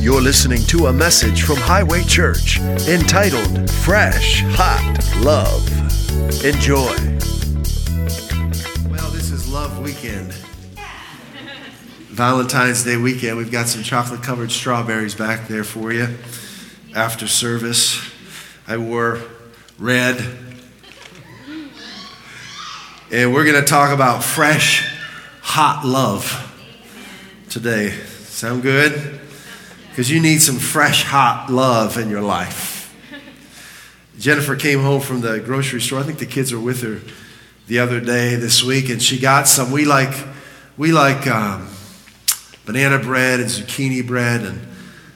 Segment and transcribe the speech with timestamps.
[0.00, 5.62] You're listening to a message from Highway Church entitled Fresh Hot Love.
[6.42, 6.96] Enjoy.
[8.90, 10.32] Well, this is Love Weekend.
[12.08, 13.36] Valentine's Day weekend.
[13.36, 16.08] We've got some chocolate covered strawberries back there for you
[16.94, 18.02] after service.
[18.66, 19.20] I wore
[19.78, 20.18] red.
[23.12, 24.98] And we're going to talk about fresh,
[25.42, 26.56] hot love
[27.50, 27.90] today.
[27.90, 29.18] Sound good?
[29.90, 32.78] Because you need some fresh, hot love in your life.
[34.18, 36.00] Jennifer came home from the grocery store.
[36.00, 37.00] I think the kids were with her
[37.66, 39.70] the other day this week, and she got some.
[39.70, 40.14] We like,
[40.76, 41.68] we like um,
[42.66, 44.60] banana bread and zucchini bread, and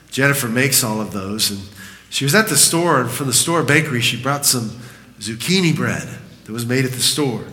[0.09, 1.51] Jennifer makes all of those.
[1.51, 1.61] And
[2.09, 4.71] she was at the store, and from the store bakery, she brought some
[5.19, 6.07] zucchini bread
[6.45, 7.43] that was made at the store.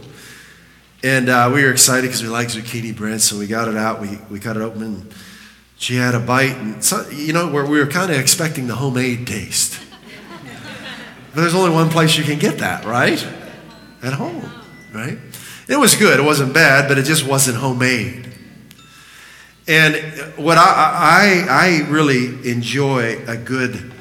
[1.03, 4.01] And uh, we were excited because we like zucchini bread, so we got it out.
[4.01, 5.15] We, we cut it open, and
[5.83, 6.57] she had a bite.
[6.57, 9.81] And so, you know, where we were kind of expecting the homemade taste.
[11.35, 13.27] But there's only one place you can get that, right?
[14.01, 14.49] At home,
[14.93, 15.19] right?
[15.69, 16.21] It was good.
[16.21, 18.29] It wasn't bad, but it just wasn't homemade.
[19.67, 19.97] And
[20.37, 23.93] what I, I, I really enjoy a good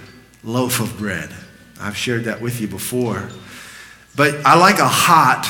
[0.44, 1.32] loaf of bread.
[1.80, 3.30] I've shared that with you before.
[4.16, 5.50] But I like a hot,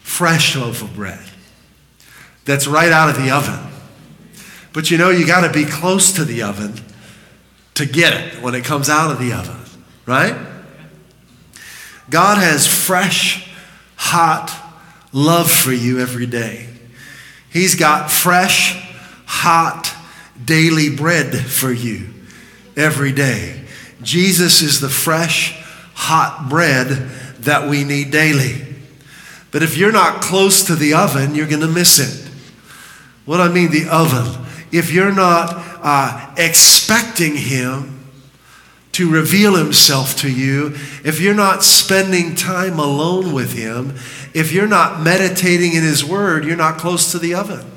[0.00, 1.24] fresh loaf of bread
[2.44, 3.65] that's right out of the oven.
[4.76, 6.74] But you know, you got to be close to the oven
[7.76, 9.56] to get it when it comes out of the oven,
[10.04, 10.36] right?
[12.10, 13.50] God has fresh,
[13.96, 14.54] hot
[15.14, 16.68] love for you every day.
[17.50, 18.78] He's got fresh,
[19.24, 19.90] hot,
[20.44, 22.10] daily bread for you
[22.76, 23.62] every day.
[24.02, 25.58] Jesus is the fresh,
[25.94, 26.88] hot bread
[27.40, 28.62] that we need daily.
[29.52, 32.30] But if you're not close to the oven, you're going to miss it.
[33.24, 34.42] What I mean, the oven.
[34.76, 38.00] If you're not uh, expecting Him
[38.92, 40.74] to reveal Himself to you,
[41.04, 43.94] if you're not spending time alone with Him,
[44.34, 47.72] if you're not meditating in His Word, you're not close to the oven.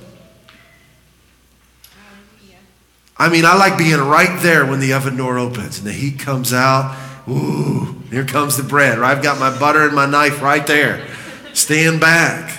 [3.18, 6.20] I mean, I like being right there when the oven door opens and the heat
[6.20, 6.98] comes out.
[7.28, 8.98] Ooh, here comes the bread.
[8.98, 9.16] Right?
[9.16, 11.06] I've got my butter and my knife right there.
[11.54, 12.58] Stand back,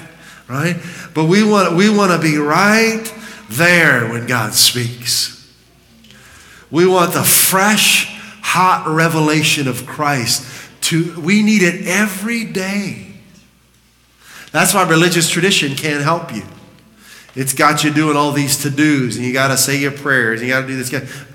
[0.48, 0.76] right?
[1.14, 3.10] But we want, we want to be right
[3.50, 5.36] there when God speaks.
[6.70, 8.06] We want the fresh,
[8.42, 10.46] hot revelation of Christ.
[10.82, 13.08] To, we need it every day.
[14.52, 16.42] That's why religious tradition can't help you.
[17.34, 20.40] It's got you doing all these to dos, and you got to say your prayers,
[20.40, 21.26] and you got to do this.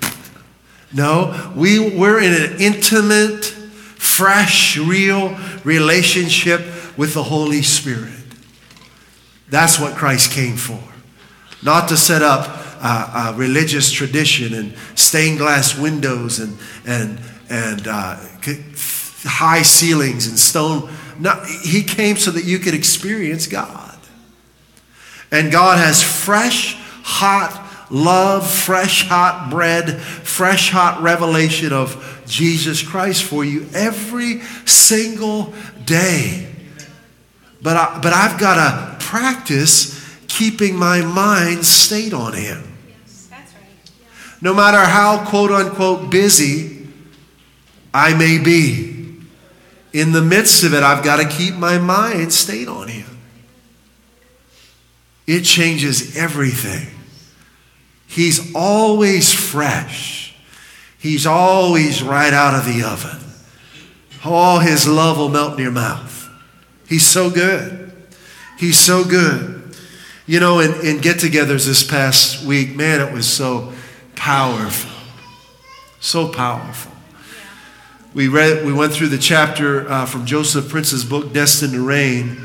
[0.92, 6.60] No, we, we're in an intimate, fresh, real relationship
[6.98, 8.12] with the Holy Spirit.
[9.48, 10.82] That's what Christ came for.
[11.62, 12.46] Not to set up
[12.82, 18.16] a religious tradition and stained glass windows and, and, and uh,
[19.24, 20.90] high ceilings and stone.
[21.64, 23.98] He came so that you could experience God.
[25.32, 33.24] And God has fresh, hot love, fresh, hot bread, fresh, hot revelation of Jesus Christ
[33.24, 36.52] for you every single day.
[37.62, 39.96] But, I, but I've got to practice
[40.28, 42.62] keeping my mind stayed on Him.
[44.40, 46.86] No matter how quote unquote busy
[47.94, 48.94] I may be,
[49.92, 53.18] in the midst of it, I've got to keep my mind stayed on Him.
[55.26, 56.88] It changes everything.
[58.06, 60.34] He's always fresh.
[60.98, 63.18] He's always right out of the oven.
[64.24, 66.28] All his love will melt in your mouth.
[66.88, 67.92] He's so good.
[68.58, 69.55] He's so good.
[70.28, 73.72] You know, in, in get togethers this past week, man, it was so
[74.16, 74.90] powerful.
[76.00, 76.90] So powerful.
[78.12, 82.40] We, read, we went through the chapter uh, from Joseph Prince's book, Destined to Reign.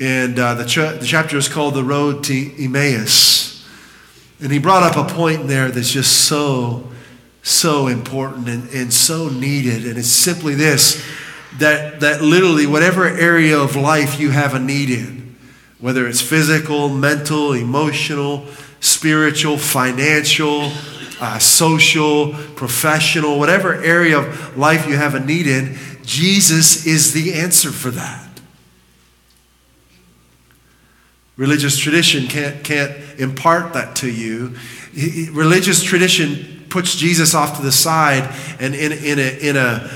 [0.00, 3.68] And uh, the, ch- the chapter is called The Road to Emmaus.
[4.40, 6.90] And he brought up a point there that's just so,
[7.42, 9.86] so important and, and so needed.
[9.86, 11.04] And it's simply this
[11.58, 15.21] that, that literally, whatever area of life you have a need in,
[15.82, 18.46] whether it's physical, mental, emotional,
[18.78, 20.70] spiritual, financial,
[21.20, 27.34] uh, social, professional, whatever area of life you have a need in, Jesus is the
[27.34, 28.40] answer for that.
[31.36, 34.54] Religious tradition can't, can't impart that to you.
[35.32, 39.90] Religious tradition puts Jesus off to the side and in, in, a, in a,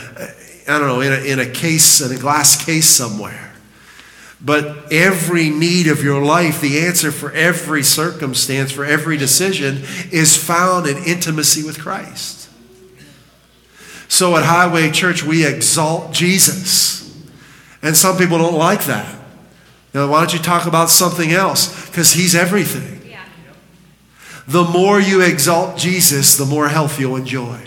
[0.67, 3.46] I don't know, in a, in a case, in a glass case somewhere.
[4.41, 10.37] But every need of your life, the answer for every circumstance, for every decision, is
[10.37, 12.49] found in intimacy with Christ.
[14.09, 17.03] So at Highway Church, we exalt Jesus.
[17.83, 19.13] And some people don't like that.
[19.95, 21.87] You know, why don't you talk about something else?
[21.87, 22.97] Because he's everything.
[24.49, 27.59] The more you exalt Jesus, the more health you'll enjoy.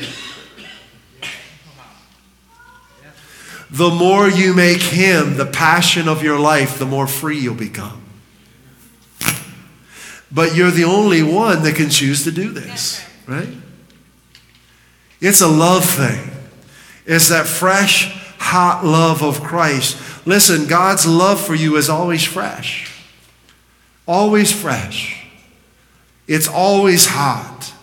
[3.71, 8.01] The more you make him the passion of your life, the more free you'll become.
[10.31, 13.49] But you're the only one that can choose to do this, right?
[15.21, 16.31] It's a love thing.
[17.05, 19.97] It's that fresh, hot love of Christ.
[20.25, 22.91] Listen, God's love for you is always fresh.
[24.07, 25.25] Always fresh.
[26.27, 27.73] It's always hot.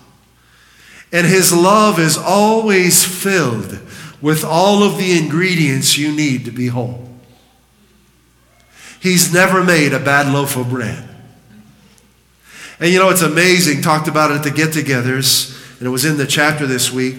[1.12, 3.79] And His love is always filled
[4.26, 7.08] with all of the ingredients you need to be whole.
[9.00, 11.08] He's never made a bad loaf of bread.
[12.81, 16.05] And you know, it's amazing, talked about it at the get togethers, and it was
[16.05, 17.19] in the chapter this week,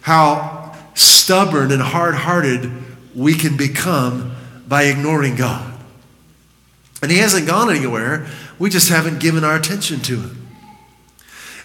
[0.00, 2.68] how stubborn and hard hearted
[3.14, 4.34] we can become
[4.66, 5.72] by ignoring God.
[7.00, 8.26] And He hasn't gone anywhere,
[8.58, 10.39] we just haven't given our attention to Him.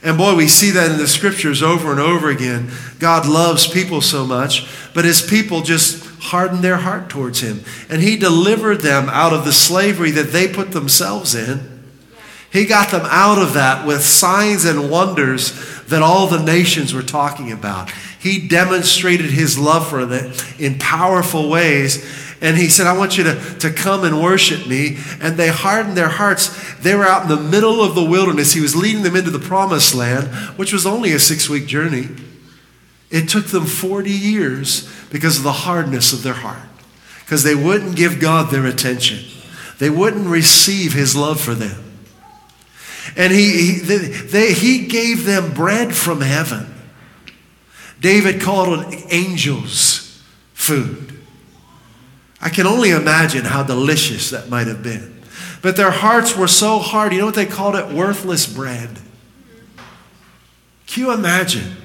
[0.05, 2.69] And boy, we see that in the scriptures over and over again.
[2.99, 7.63] God loves people so much, but his people just hardened their heart towards him.
[7.89, 11.83] And he delivered them out of the slavery that they put themselves in.
[12.53, 15.51] He got them out of that with signs and wonders
[15.87, 17.89] that all the nations were talking about.
[18.19, 23.23] He demonstrated his love for them in powerful ways and he said, I want you
[23.23, 24.97] to, to come and worship me.
[25.21, 26.75] And they hardened their hearts.
[26.79, 28.53] They were out in the middle of the wilderness.
[28.53, 30.27] He was leading them into the promised land,
[30.57, 32.09] which was only a six week journey.
[33.09, 36.67] It took them 40 years because of the hardness of their heart,
[37.21, 39.25] because they wouldn't give God their attention,
[39.79, 41.81] they wouldn't receive his love for them.
[43.15, 46.73] And he, he, they, he gave them bread from heaven.
[48.01, 50.21] David called it angels'
[50.53, 51.14] food.
[52.45, 55.19] I can only imagine how delicious that might have been.
[55.63, 57.11] But their hearts were so hard.
[57.11, 57.87] You know what they called it?
[57.87, 58.99] Worthless bread.
[60.85, 61.75] Can you imagine?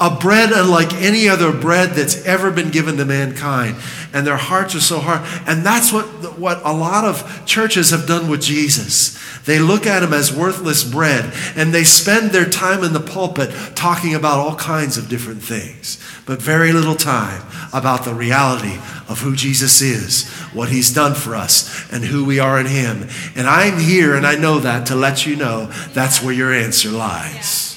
[0.00, 3.76] A bread unlike any other bread that's ever been given to mankind.
[4.12, 5.22] And their hearts are so hard.
[5.46, 9.18] And that's what, what a lot of churches have done with Jesus.
[9.44, 13.50] They look at him as worthless bread, and they spend their time in the pulpit
[13.74, 17.42] talking about all kinds of different things, but very little time
[17.72, 18.76] about the reality
[19.08, 23.08] of who Jesus is, what he's done for us, and who we are in him.
[23.36, 26.88] And I'm here, and I know that, to let you know that's where your answer
[26.88, 27.73] lies.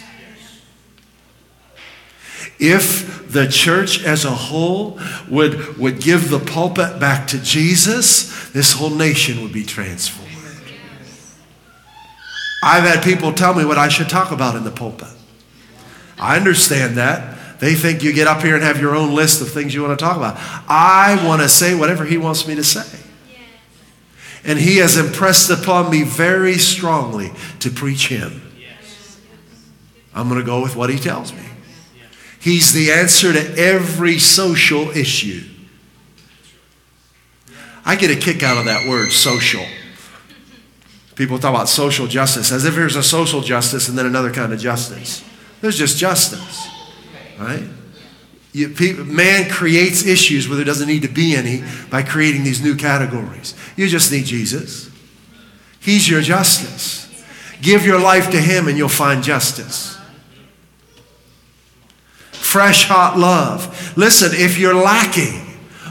[2.60, 5.00] If the church as a whole
[5.30, 10.28] would, would give the pulpit back to Jesus, this whole nation would be transformed.
[12.64, 15.08] I've had people tell me what I should talk about in the pulpit.
[16.20, 17.60] I understand that.
[17.60, 19.98] They think you get up here and have your own list of things you want
[19.98, 20.36] to talk about.
[20.68, 23.00] I want to say whatever he wants me to say.
[24.44, 28.42] And he has impressed upon me very strongly to preach him.
[30.14, 31.47] I'm going to go with what he tells me.
[32.48, 35.44] He's the answer to every social issue.
[37.84, 39.66] I get a kick out of that word, social.
[41.16, 44.54] People talk about social justice as if there's a social justice and then another kind
[44.54, 45.26] of justice.
[45.60, 46.70] There's just justice,
[47.38, 47.66] right?
[48.54, 48.70] You,
[49.04, 53.56] man creates issues where there doesn't need to be any by creating these new categories.
[53.76, 54.90] You just need Jesus.
[55.82, 57.26] He's your justice.
[57.62, 59.97] Give your life to Him and you'll find justice
[62.48, 63.98] fresh, hot love.
[63.98, 65.42] Listen, if you're lacking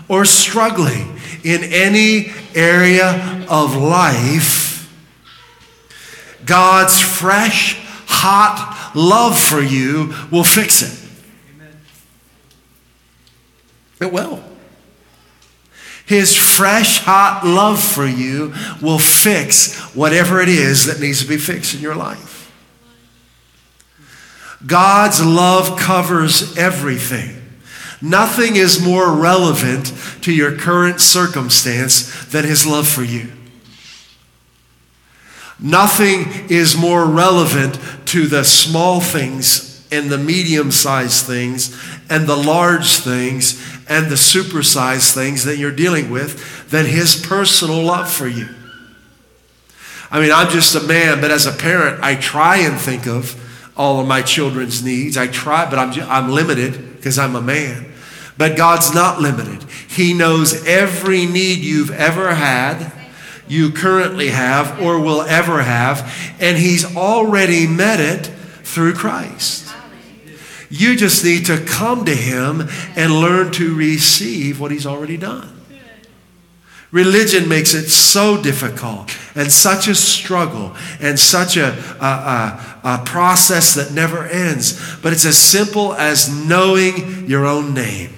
[0.09, 4.91] or struggling in any area of life,
[6.45, 11.03] God's fresh, hot love for you will fix it.
[14.01, 14.43] It will.
[16.07, 21.37] His fresh, hot love for you will fix whatever it is that needs to be
[21.37, 22.26] fixed in your life.
[24.65, 27.43] God's love covers everything.
[28.01, 33.33] Nothing is more relevant to your current circumstance than His love for you.
[35.59, 41.75] Nothing is more relevant to the small things and the medium sized things
[42.11, 43.55] and the large things
[43.89, 48.49] and the supersized things that you're dealing with than His personal love for you.
[50.11, 53.43] I mean, I'm just a man, but as a parent, I try and think of
[53.77, 55.17] all of my children's needs.
[55.17, 57.93] I try, but I'm, I'm limited because I'm a man.
[58.39, 59.65] But God's not limited.
[59.89, 62.93] He knows every need you've ever had,
[63.49, 68.27] you currently have, or will ever have, and He's already met it
[68.65, 69.75] through Christ.
[70.69, 75.56] You just need to come to Him and learn to receive what He's already done.
[76.93, 83.05] Religion makes it so difficult and such a struggle and such a, a, a, a,
[83.05, 84.97] process that never ends.
[85.03, 88.11] But it's as simple as knowing your own name.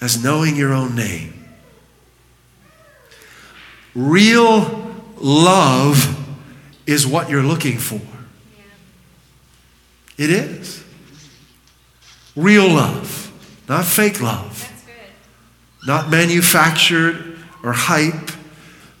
[0.00, 1.34] As knowing your own name.
[3.94, 6.16] Real love
[6.86, 8.00] is what you're looking for.
[10.16, 10.84] It is.
[12.36, 13.32] Real love,
[13.68, 14.49] not fake love
[15.86, 18.30] not manufactured or hype,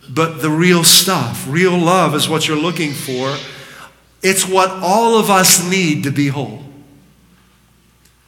[0.08, 1.46] but the real stuff.
[1.48, 3.36] Real love is what you're looking for.
[4.22, 6.64] It's what all of us need to be whole.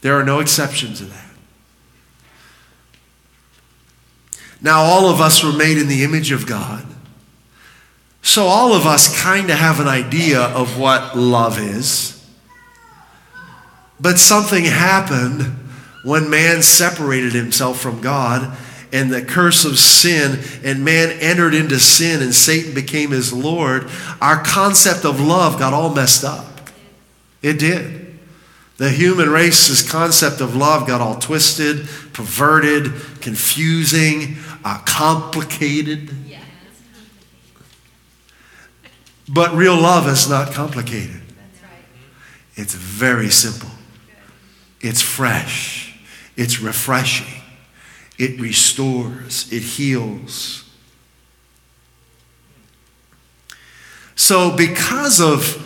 [0.01, 1.19] There are no exceptions to that.
[4.61, 6.87] Now, all of us were made in the image of God.
[8.23, 12.25] So, all of us kind of have an idea of what love is.
[14.01, 15.62] But something happened
[16.03, 18.57] when man separated himself from God
[18.93, 23.89] and the curse of sin, and man entered into sin and Satan became his Lord,
[24.21, 26.71] our concept of love got all messed up.
[27.41, 28.19] It did.
[28.77, 36.11] The human race's concept of love got all twisted, perverted, confusing, uh, complicated.
[39.29, 41.21] But real love is not complicated.
[42.55, 43.71] It's very simple.
[44.81, 45.92] It's fresh.
[46.37, 47.43] It's refreshing,
[48.19, 50.65] it restores, it heals.
[54.15, 55.59] So, because of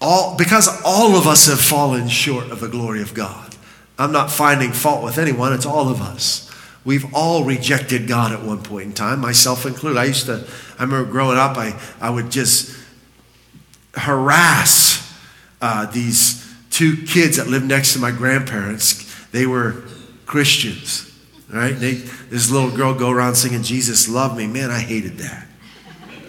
[0.00, 3.54] all, because all of us have fallen short of the glory of God,
[3.98, 6.50] I'm not finding fault with anyone, it's all of us.
[6.84, 9.98] We've all rejected God at one point in time, myself included.
[9.98, 10.46] I used to,
[10.78, 12.74] I remember growing up, I, I would just
[13.94, 15.14] harass
[15.60, 19.84] uh, these two kids that lived next to my grandparents they were
[20.26, 21.12] Christians,
[21.52, 21.72] right?
[21.72, 24.46] They, this little girl go around singing, Jesus love me.
[24.46, 25.46] Man, I hated that.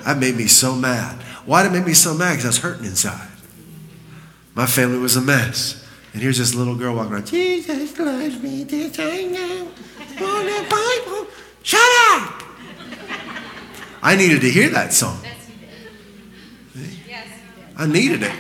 [0.05, 1.21] That made me so mad.
[1.45, 2.31] Why did it make me so mad?
[2.37, 3.27] Because I was hurting inside.
[4.55, 5.87] My family was a mess.
[6.13, 9.67] And here's this little girl walking around, Jesus loves me, this I know.
[10.25, 11.27] On the Bible.
[11.63, 11.79] Shut
[12.11, 12.43] up!
[14.03, 15.19] I needed to hear that song.
[17.77, 18.31] I needed it.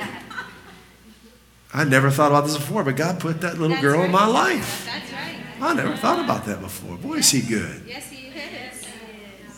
[1.73, 4.05] I never thought about this before, but God put that little That's girl right.
[4.05, 4.85] in my life.
[4.85, 5.37] That's right.
[5.61, 6.97] I never thought about that before.
[6.97, 7.83] Boy, is he good.
[7.87, 8.85] Yes, he is.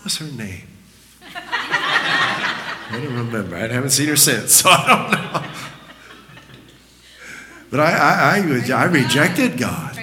[0.04, 0.68] What's her name?
[1.36, 3.56] I don't remember.
[3.56, 5.52] I haven't seen her since, so I don't know.
[7.72, 9.98] But I, I, I, I rejected God.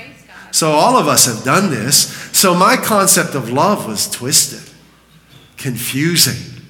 [0.51, 2.13] So all of us have done this.
[2.37, 4.69] So my concept of love was twisted,
[5.57, 6.65] confusing,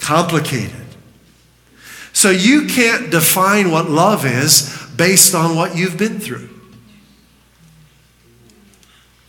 [0.00, 0.86] complicated.
[2.12, 6.46] So you can't define what love is based on what you've been through.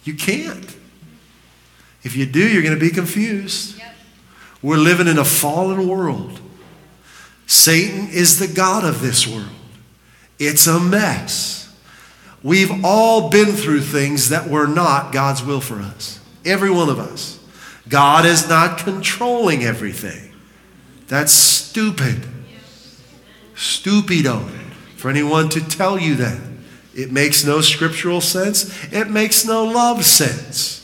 [0.03, 0.75] You can't.
[2.03, 3.77] If you do, you're going to be confused.
[3.77, 3.95] Yep.
[4.61, 6.41] We're living in a fallen world.
[7.47, 9.47] Satan is the God of this world.
[10.39, 11.73] It's a mess.
[12.43, 16.19] We've all been through things that were not God's will for us.
[16.43, 17.39] Every one of us.
[17.87, 20.33] God is not controlling everything.
[21.07, 22.27] That's stupid.
[23.55, 24.60] Stupido
[25.01, 26.39] for anyone to tell you that.
[26.95, 30.77] It makes no scriptural sense, it makes no love sense.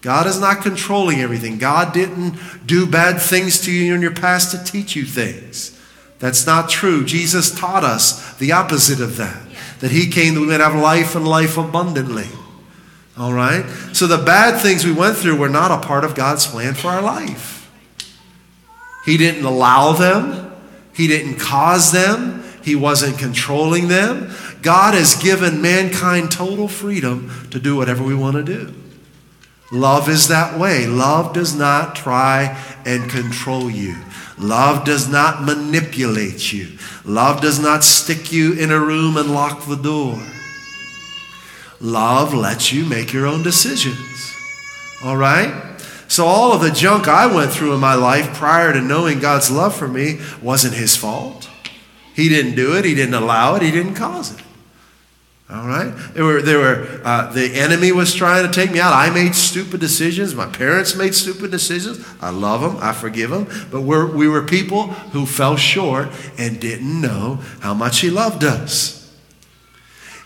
[0.00, 1.58] God is not controlling everything.
[1.58, 5.78] God didn't do bad things to you in your past to teach you things.
[6.18, 7.04] That's not true.
[7.04, 9.40] Jesus taught us the opposite of that.
[9.80, 12.26] That he came that we might have life and life abundantly.
[13.16, 13.64] All right?
[13.92, 16.88] So the bad things we went through were not a part of God's plan for
[16.88, 17.70] our life.
[19.04, 20.52] He didn't allow them,
[20.94, 24.32] He didn't cause them, he wasn't controlling them.
[24.62, 28.74] God has given mankind total freedom to do whatever we want to do.
[29.72, 30.86] Love is that way.
[30.86, 33.96] Love does not try and control you.
[34.38, 36.76] Love does not manipulate you.
[37.04, 40.20] Love does not stick you in a room and lock the door.
[41.80, 44.34] Love lets you make your own decisions.
[45.02, 45.80] All right?
[46.06, 49.50] So, all of the junk I went through in my life prior to knowing God's
[49.50, 51.41] love for me wasn't His fault.
[52.14, 52.84] He didn't do it.
[52.84, 53.62] He didn't allow it.
[53.62, 54.44] He didn't cause it.
[55.52, 55.92] All right.
[56.14, 58.94] There were, there were, uh, the enemy was trying to take me out.
[58.94, 60.34] I made stupid decisions.
[60.34, 62.02] My parents made stupid decisions.
[62.22, 62.78] I love them.
[62.80, 63.46] I forgive them.
[63.70, 68.44] But we're, we were people who fell short and didn't know how much He loved
[68.44, 68.98] us.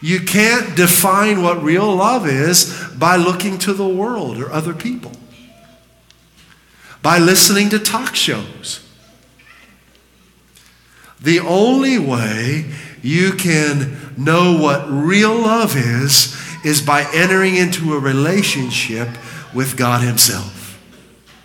[0.01, 5.11] You can't define what real love is by looking to the world or other people,
[7.03, 8.86] by listening to talk shows.
[11.21, 12.67] The only way
[13.03, 19.09] you can know what real love is is by entering into a relationship
[19.55, 20.79] with God Himself.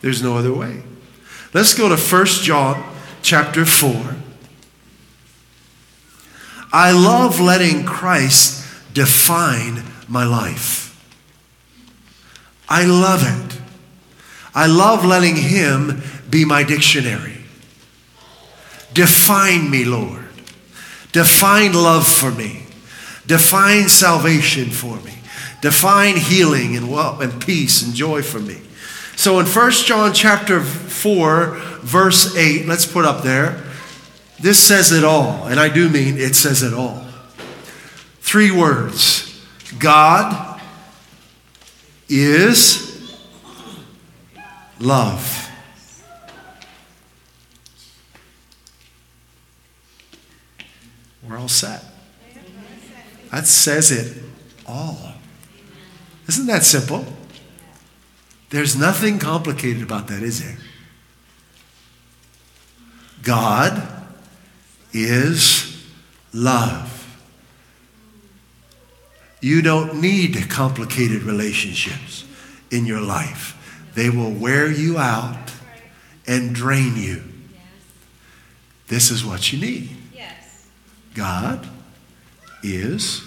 [0.02, 0.82] There's no other way.
[1.54, 2.84] Let's go to 1 John
[3.22, 4.16] chapter 4.
[6.74, 10.88] I love letting Christ define my life.
[12.68, 13.60] I love it.
[14.56, 17.41] I love letting Him be my dictionary.
[18.94, 20.28] Define me, Lord.
[21.12, 22.64] Define love for me.
[23.28, 25.14] Define salvation for me.
[25.62, 28.60] Define healing and wealth and peace and joy for me.
[29.16, 33.64] So in 1 John chapter 4, verse 8, let's put up there.
[34.40, 37.06] This says it all, and I do mean it says it all.
[38.22, 39.40] Three words
[39.78, 40.60] God
[42.10, 43.16] is
[44.80, 45.51] love.
[51.32, 51.82] We're all set.
[53.32, 54.22] That says it
[54.68, 55.14] all.
[56.28, 57.06] Isn't that simple?
[58.50, 60.58] There's nothing complicated about that, is there?
[63.24, 63.82] God
[64.92, 65.86] is
[66.34, 66.98] love.
[69.40, 72.26] You don't need complicated relationships
[72.72, 73.88] in your life.
[73.96, 75.54] They will wear you out
[76.28, 77.24] and drain you.
[78.90, 80.01] This is what you need.
[81.14, 81.68] God
[82.64, 83.24] is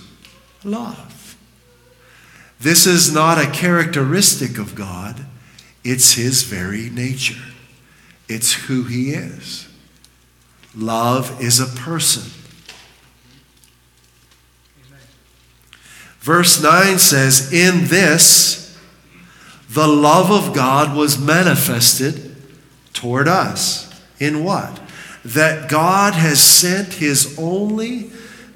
[0.62, 1.37] love.
[2.61, 5.26] This is not a characteristic of God,
[5.83, 7.43] it's His very nature.
[8.26, 9.69] It's who He is.
[10.75, 12.31] Love is a person.
[16.21, 18.79] Verse 9 says, In this,
[19.69, 22.35] the love of God was manifested
[22.95, 23.91] toward us.
[24.19, 24.81] In what?
[25.25, 28.11] That God has sent his only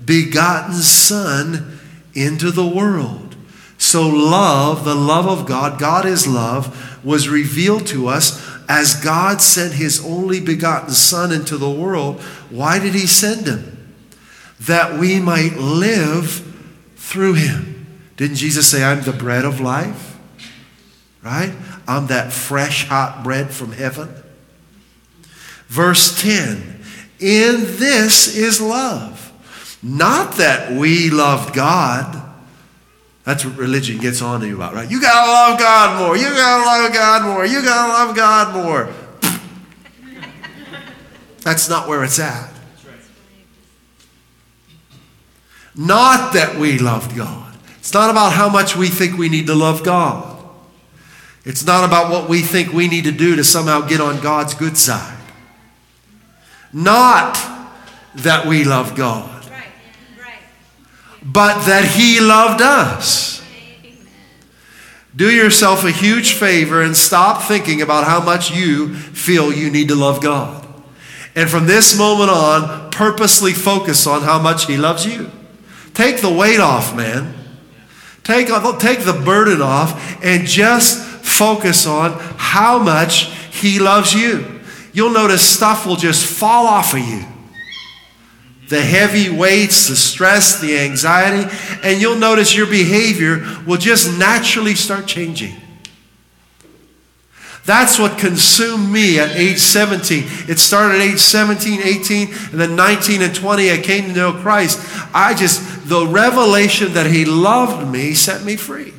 [0.04, 1.78] begotten Son
[2.14, 3.36] into the world.
[3.78, 9.40] So, love, the love of God, God is love, was revealed to us as God
[9.40, 12.20] sent his only begotten Son into the world.
[12.50, 13.94] Why did he send him?
[14.60, 16.44] That we might live
[16.96, 17.86] through him.
[18.16, 20.18] Didn't Jesus say, I'm the bread of life?
[21.22, 21.52] Right?
[21.86, 24.08] I'm that fresh, hot bread from heaven.
[25.68, 26.80] Verse 10
[27.20, 29.32] In this is love.
[29.82, 32.24] Not that we loved God.
[33.24, 34.90] That's what religion gets on to you about, right?
[34.90, 36.16] You gotta love God more.
[36.16, 37.46] You gotta love God more.
[37.46, 38.92] You gotta love God more.
[41.42, 42.50] That's not where it's at.
[45.76, 47.54] Not that we loved God.
[47.78, 50.36] It's not about how much we think we need to love God.
[51.44, 54.54] It's not about what we think we need to do to somehow get on God's
[54.54, 55.17] good side.
[56.72, 57.36] Not
[58.16, 59.44] that we love God,
[61.22, 63.42] but that He loved us.
[65.16, 69.88] Do yourself a huge favor and stop thinking about how much you feel you need
[69.88, 70.66] to love God.
[71.34, 75.30] And from this moment on, purposely focus on how much He loves you.
[75.94, 77.34] Take the weight off, man.
[78.22, 84.57] Take, take the burden off and just focus on how much He loves you
[84.98, 87.24] you'll notice stuff will just fall off of you.
[88.68, 91.48] The heavy weights, the stress, the anxiety,
[91.84, 95.54] and you'll notice your behavior will just naturally start changing.
[97.64, 100.24] That's what consumed me at age 17.
[100.48, 103.70] It started at age 17, 18, and then 19 and 20.
[103.70, 104.80] I came to know Christ.
[105.14, 108.92] I just, the revelation that He loved me set me free.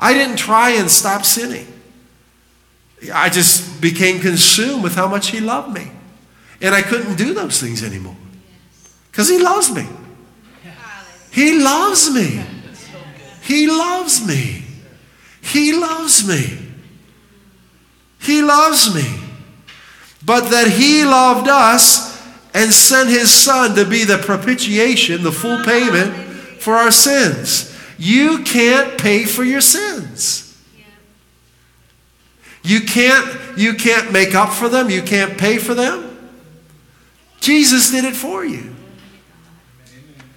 [0.00, 1.66] I didn't try and stop sinning.
[3.10, 5.90] I just became consumed with how much He loved me.
[6.60, 8.16] And I couldn't do those things anymore.
[9.10, 9.86] Because He loves me.
[11.30, 12.44] He loves me.
[13.42, 14.64] He loves me.
[15.40, 16.58] He loves me.
[18.20, 19.18] He loves me.
[20.24, 22.22] But that He loved us
[22.54, 26.14] and sent His Son to be the propitiation, the full payment
[26.60, 27.76] for our sins.
[27.98, 30.51] You can't pay for your sins.
[32.62, 34.88] You can't, you can't make up for them.
[34.88, 36.08] You can't pay for them.
[37.40, 38.74] Jesus did it for you.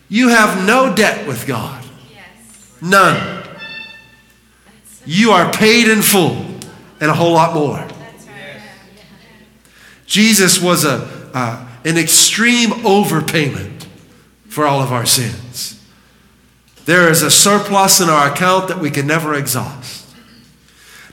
[0.10, 1.84] You have no debt with God.
[2.82, 3.44] None.
[5.06, 6.46] You are paid in full
[7.00, 7.88] and a whole lot more.
[10.06, 13.86] Jesus was a, uh, an extreme overpayment
[14.48, 15.84] for all of our sins.
[16.86, 19.95] There is a surplus in our account that we can never exhaust.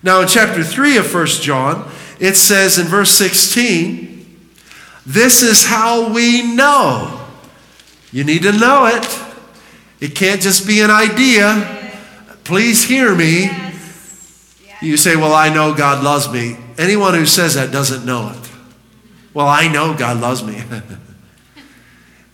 [0.02, 4.48] Now, in chapter 3 of 1 John, it says in verse 16,
[5.06, 7.20] This is how we know.
[8.10, 9.20] You need to know it.
[10.00, 11.92] It can't just be an idea.
[12.44, 13.48] Please hear me.
[14.80, 16.56] You say, Well, I know God loves me.
[16.78, 18.50] Anyone who says that doesn't know it.
[19.34, 20.56] Well, I know God loves me.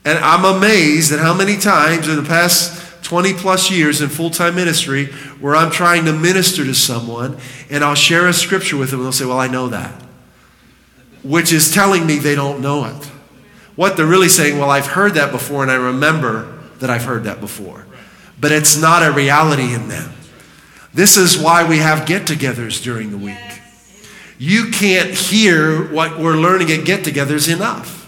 [0.04, 4.30] and I'm amazed at how many times in the past 20 plus years in full
[4.30, 5.06] time ministry
[5.40, 7.38] where I'm trying to minister to someone
[7.70, 10.02] and I'll share a scripture with them and they'll say, Well, I know that.
[11.22, 13.04] Which is telling me they don't know it.
[13.76, 17.24] What they're really saying, Well, I've heard that before and I remember that I've heard
[17.24, 17.86] that before.
[18.40, 20.12] But it's not a reality in them.
[20.94, 23.36] This is why we have get togethers during the week.
[24.38, 27.98] You can't hear what we're learning at get togethers enough.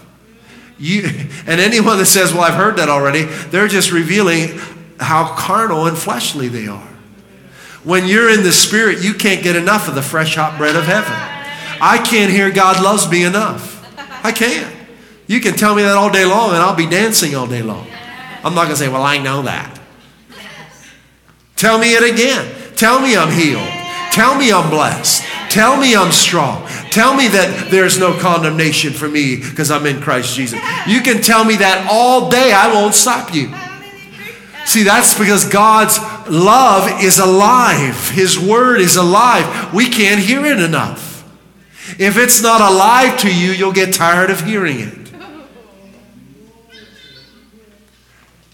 [0.79, 1.03] You,
[1.45, 4.59] and anyone that says, Well, I've heard that already, they're just revealing
[5.01, 6.87] how carnal and fleshly they are.
[7.83, 10.85] When you're in the Spirit, you can't get enough of the fresh, hot bread of
[10.85, 11.13] heaven.
[11.81, 13.79] I can't hear God loves me enough.
[14.23, 14.75] I can't.
[15.25, 17.87] You can tell me that all day long, and I'll be dancing all day long.
[18.43, 19.79] I'm not going to say, Well, I know that.
[21.55, 22.53] Tell me it again.
[22.75, 23.67] Tell me I'm healed.
[24.11, 25.23] Tell me I'm blessed.
[25.49, 26.67] Tell me I'm strong.
[26.91, 30.59] Tell me that there's no condemnation for me because I'm in Christ Jesus.
[30.87, 32.51] You can tell me that all day.
[32.51, 33.51] I won't stop you.
[34.71, 38.11] See, that's because God's love is alive.
[38.11, 39.73] His word is alive.
[39.73, 41.29] We can't hear it enough.
[41.99, 45.11] If it's not alive to you, you'll get tired of hearing it.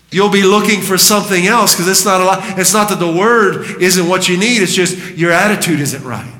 [0.09, 2.57] You'll be looking for something else because it's not alive.
[2.57, 6.33] It's not that the word isn't what you need, it's just your attitude isn't right.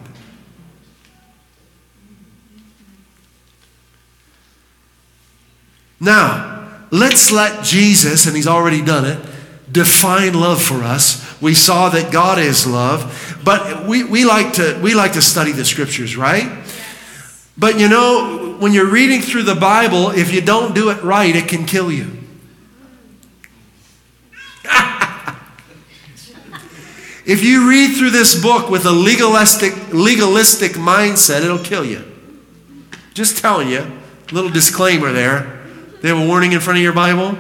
[5.99, 9.36] Now, let's let Jesus, and he's already done it,
[9.71, 11.41] define love for us.
[11.41, 15.51] We saw that God is love, but we, we, like, to, we like to study
[15.51, 16.65] the scriptures, right?
[17.57, 21.35] But you know, when you're reading through the Bible, if you don't do it right,
[21.35, 22.05] it can kill you.
[27.25, 32.03] if you read through this book with a legalistic, legalistic mindset, it'll kill you.
[33.15, 33.91] Just telling you,
[34.31, 35.65] little disclaimer there.
[36.01, 37.35] They have a warning in front of your Bible.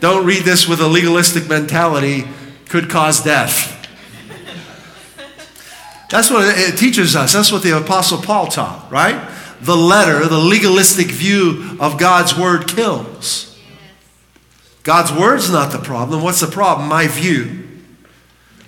[0.00, 2.24] Don't read this with a legalistic mentality,
[2.68, 3.74] could cause death.
[6.10, 7.32] That's what it teaches us.
[7.34, 9.28] That's what the Apostle Paul taught, right?
[9.60, 13.58] The letter, the legalistic view of God's word kills.
[14.84, 16.22] God's word's not the problem.
[16.22, 16.88] What's the problem?
[16.88, 17.68] My view.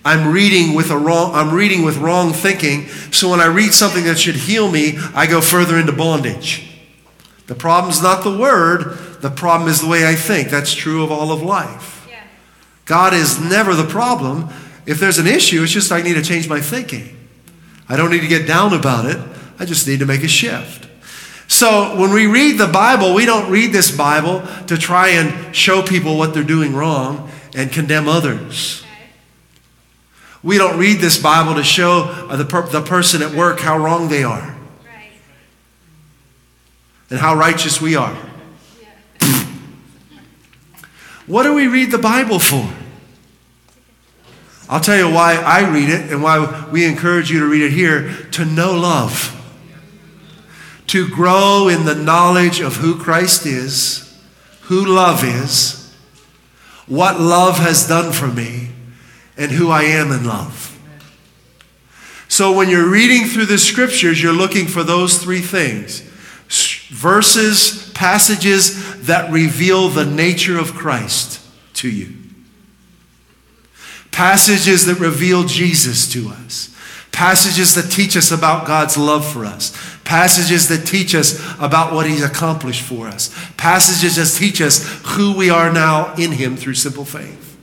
[0.04, 2.88] I'm reading with a wrong I'm reading with wrong thinking.
[3.10, 6.66] So when I read something that should heal me, I go further into bondage.
[7.46, 10.48] The problem's not the word, the problem is the way I think.
[10.48, 12.06] That's true of all of life.
[12.08, 12.22] Yeah.
[12.84, 14.48] God is never the problem.
[14.86, 17.16] If there's an issue, it's just I need to change my thinking.
[17.88, 19.18] I don't need to get down about it.
[19.58, 20.88] I just need to make a shift.
[21.48, 25.82] So when we read the Bible, we don't read this Bible to try and show
[25.82, 28.84] people what they're doing wrong and condemn others.
[30.42, 33.76] We don't read this Bible to show uh, the, per- the person at work how
[33.76, 34.56] wrong they are
[37.10, 38.16] and how righteous we are.
[41.30, 42.68] What do we read the Bible for?
[44.68, 47.70] I'll tell you why I read it and why we encourage you to read it
[47.70, 49.36] here to know love,
[50.88, 54.12] to grow in the knowledge of who Christ is,
[54.62, 55.94] who love is,
[56.88, 58.70] what love has done for me,
[59.36, 60.76] and who I am in love.
[62.26, 66.00] So when you're reading through the scriptures, you're looking for those three things
[66.90, 71.44] verses, passages that reveal the nature of Christ
[71.74, 72.14] to you.
[74.12, 76.72] Passages that reveal Jesus to us.
[77.10, 79.76] Passages that teach us about God's love for us.
[80.04, 83.34] Passages that teach us about what He's accomplished for us.
[83.56, 87.58] Passages that teach us who we are now in Him through simple faith.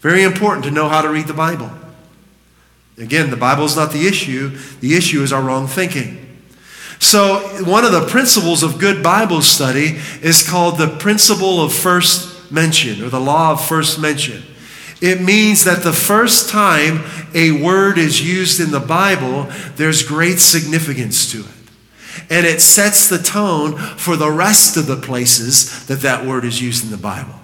[0.00, 1.70] Very important to know how to read the Bible.
[2.98, 6.25] Again, the Bible is not the issue, the issue is our wrong thinking.
[6.98, 12.50] So, one of the principles of good Bible study is called the principle of first
[12.50, 14.42] mention or the law of first mention.
[15.00, 17.04] It means that the first time
[17.34, 21.46] a word is used in the Bible, there's great significance to it.
[22.30, 26.62] And it sets the tone for the rest of the places that that word is
[26.62, 27.34] used in the Bible.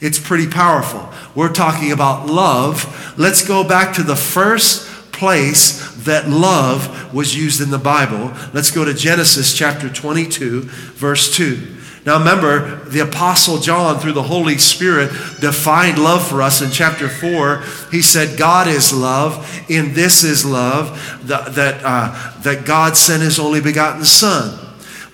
[0.00, 1.12] It's pretty powerful.
[1.34, 3.14] We're talking about love.
[3.18, 4.88] Let's go back to the first
[5.22, 8.32] place that love was used in the Bible.
[8.52, 11.76] Let's go to Genesis chapter 22, verse 2.
[12.04, 17.08] Now remember, the Apostle John, through the Holy Spirit, defined love for us in chapter
[17.08, 17.62] 4.
[17.92, 20.90] He said, God is love, in this is love,
[21.28, 24.58] that, that, uh, that God sent his only begotten Son.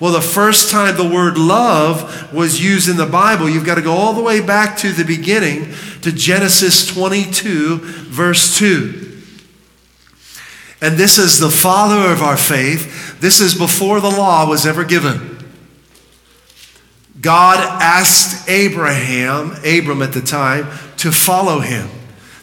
[0.01, 3.83] Well, the first time the word love was used in the Bible, you've got to
[3.83, 9.08] go all the way back to the beginning to Genesis 22, verse 2.
[10.81, 13.21] And this is the father of our faith.
[13.21, 15.39] This is before the law was ever given.
[17.21, 20.67] God asked Abraham, Abram at the time,
[20.99, 21.89] to follow him.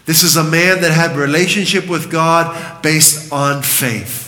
[0.06, 4.24] This is a man that had relationship with God based on faith.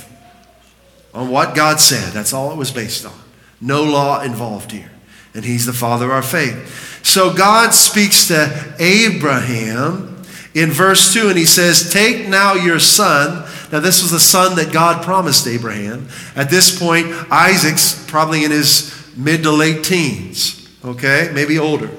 [1.13, 2.13] On what God said.
[2.13, 3.13] That's all it was based on.
[3.59, 4.91] No law involved here.
[5.33, 7.03] And he's the father of our faith.
[7.03, 13.47] So God speaks to Abraham in verse 2 and he says, Take now your son.
[13.71, 16.07] Now, this was the son that God promised Abraham.
[16.35, 21.29] At this point, Isaac's probably in his mid to late teens, okay?
[21.33, 21.89] Maybe older.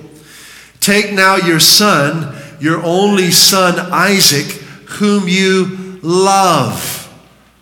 [0.80, 4.46] Take now your son, your only son Isaac,
[4.86, 7.04] whom you love.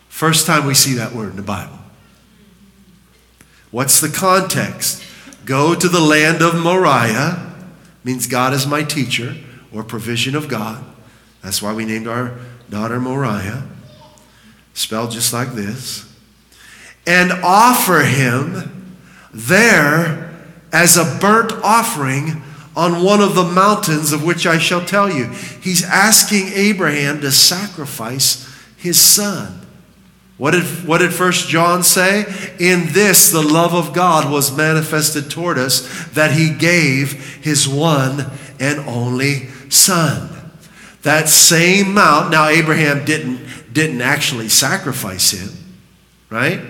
[0.09, 1.79] First time we see that word in the Bible.
[3.71, 5.03] What's the context?
[5.45, 7.55] Go to the land of Moriah,
[8.05, 9.37] means God is my teacher,
[9.73, 10.85] or provision of God.
[11.43, 12.39] That's why we named our
[12.71, 13.65] daughter Moriah,
[14.77, 16.05] spelled just like this.
[17.07, 18.97] And offer him
[19.33, 20.35] there
[20.73, 22.43] as a burnt offering
[22.77, 25.25] on one of the mountains of which I shall tell you.
[25.63, 29.63] He's asking Abraham to sacrifice his son.
[30.37, 32.27] What did, what did First John say?
[32.59, 38.27] In this, the love of God was manifested toward us, that he gave his one
[38.61, 40.29] and only son.
[41.03, 43.39] That same mount, now Abraham didn't,
[43.77, 45.51] didn't actually sacrifice him,
[46.31, 46.61] right?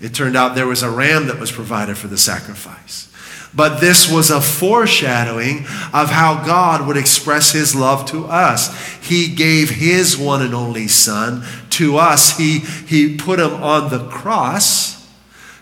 [0.00, 3.12] It turned out there was a ram that was provided for the sacrifice.
[3.54, 8.74] But this was a foreshadowing of how God would express his love to us.
[9.06, 12.38] He gave his one and only son to us.
[12.38, 15.06] He, he put him on the cross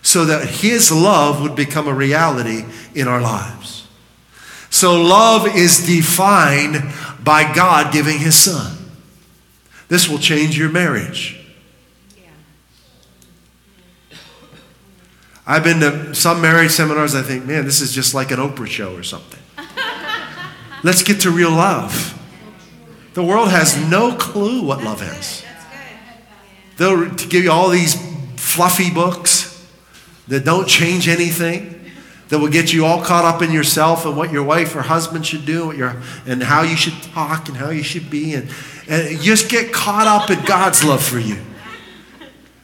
[0.00, 3.88] so that his love would become a reality in our lives.
[4.70, 6.76] So love is defined
[7.24, 8.84] by God giving his son.
[9.88, 11.40] This will change your marriage.
[15.47, 18.66] I've been to some marriage seminars, I think, man, this is just like an Oprah
[18.66, 19.40] show or something.
[20.83, 22.12] Let's get to real love.
[23.12, 25.44] The world has no clue what love is.
[26.79, 27.94] They'll give you all these
[28.37, 29.51] fluffy books
[30.29, 31.90] that don't change anything,
[32.29, 35.27] that will get you all caught up in yourself and what your wife or husband
[35.27, 38.35] should do what your, and how you should talk and how you should be.
[38.35, 38.49] And,
[38.88, 41.37] and just get caught up in God's love for you.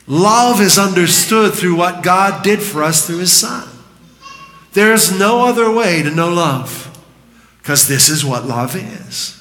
[0.07, 3.69] Love is understood through what God did for us through His Son.
[4.73, 6.87] There is no other way to know love
[7.59, 9.37] because this is what love is.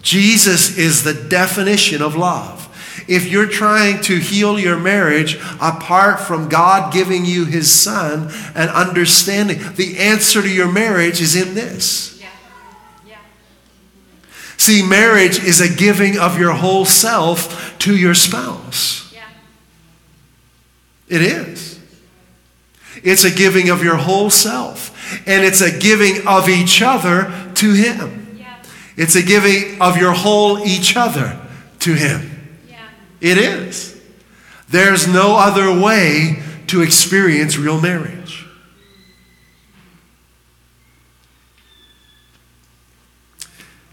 [0.00, 2.64] Jesus is the definition of love.
[3.08, 8.70] If you're trying to heal your marriage apart from God giving you His Son and
[8.70, 12.07] understanding, the answer to your marriage is in this.
[14.68, 14.80] Yeah.
[14.80, 14.82] Yeah.
[14.82, 19.08] See, marriage is a giving of your whole self to your spouse.
[21.08, 21.80] It is.
[23.02, 24.94] It's a giving of your whole self.
[25.26, 28.36] And it's a giving of each other to Him.
[28.38, 28.62] Yeah.
[28.96, 31.40] It's a giving of your whole each other
[31.80, 32.58] to Him.
[32.68, 32.88] Yeah.
[33.20, 34.00] It is.
[34.68, 38.17] There's no other way to experience real marriage.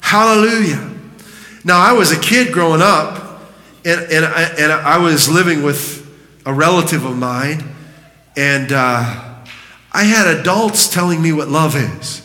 [0.06, 0.88] Hallelujah.
[1.64, 3.42] Now, I was a kid growing up,
[3.84, 6.08] and, and, I, and I was living with
[6.46, 7.64] a relative of mine,
[8.38, 9.36] and uh,
[9.92, 12.22] I had adults telling me what love is.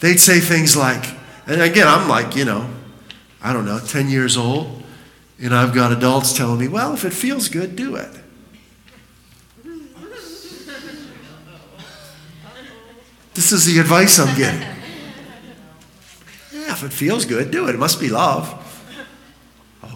[0.00, 1.04] They'd say things like,
[1.46, 2.68] and again, I'm like, you know,
[3.40, 4.82] I don't know, 10 years old,
[5.40, 8.10] and I've got adults telling me, well, if it feels good, do it.
[13.34, 14.79] This is the advice I'm getting.
[16.70, 17.74] Yeah, if it feels good, do it.
[17.74, 18.54] It must be love.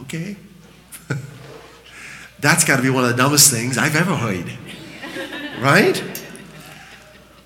[0.00, 0.36] Okay.
[2.40, 4.50] That's got to be one of the dumbest things I've ever heard.
[5.60, 6.02] Right?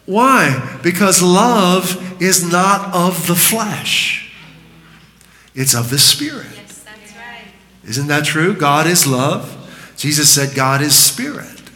[0.06, 0.78] Why?
[0.82, 4.32] Because love is not of the flesh,
[5.54, 6.46] it's of the spirit.
[6.54, 7.44] Yes, that's right.
[7.84, 8.56] Isn't that true?
[8.56, 9.54] God is love.
[9.98, 11.70] Jesus said, God is spirit.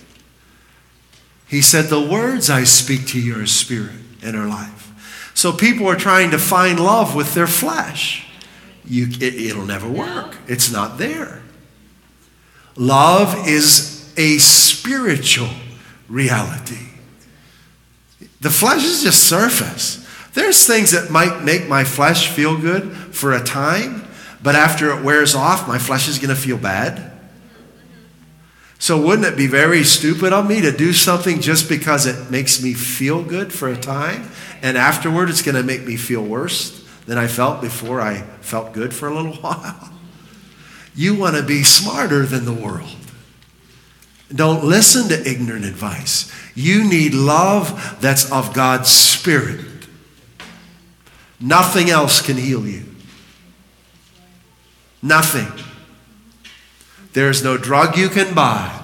[1.46, 4.81] He said, The words I speak to you are spirit and are life.
[5.42, 8.24] So people are trying to find love with their flesh.
[8.84, 11.42] You, it, will never work, it's not there.
[12.76, 15.48] Love is a spiritual
[16.08, 16.86] reality.
[18.40, 20.06] The flesh is just surface.
[20.34, 24.04] There's things that might make my flesh feel good for a time,
[24.44, 27.11] but after it wears off, my flesh is going to feel bad.
[28.82, 32.60] So, wouldn't it be very stupid of me to do something just because it makes
[32.60, 34.28] me feel good for a time,
[34.60, 38.72] and afterward it's going to make me feel worse than I felt before I felt
[38.72, 39.92] good for a little while?
[40.96, 42.96] You want to be smarter than the world.
[44.34, 46.32] Don't listen to ignorant advice.
[46.56, 49.64] You need love that's of God's Spirit.
[51.38, 52.82] Nothing else can heal you.
[55.00, 55.71] Nothing.
[57.12, 58.78] There's no drug you can buy.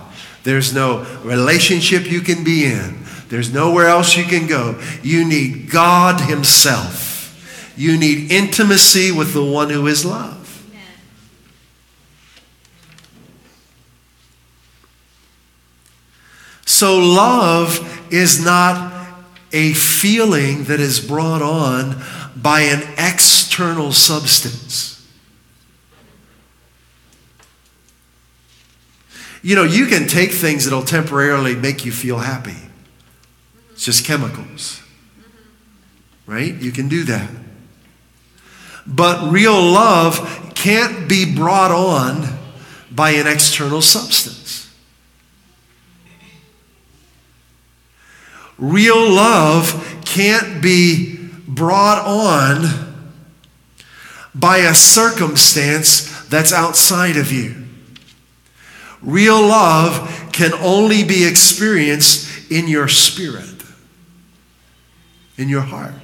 [0.45, 2.99] There's no relationship you can be in.
[3.29, 4.81] There's nowhere else you can go.
[5.03, 7.75] You need God Himself.
[7.77, 10.37] You need intimacy with the one who is love.
[16.65, 18.95] So, love is not
[19.53, 22.01] a feeling that is brought on
[22.37, 24.98] by an external substance.
[29.43, 32.57] You know, you can take things that'll temporarily make you feel happy.
[33.73, 34.83] It's just chemicals.
[36.27, 36.55] Right?
[36.55, 37.31] You can do that.
[38.87, 42.39] But real love can't be brought on
[42.91, 44.75] by an external substance.
[48.59, 52.89] Real love can't be brought on
[54.35, 57.58] by a circumstance that's outside of you.
[59.03, 63.63] Real love can only be experienced in your spirit,
[65.37, 65.95] in your heart.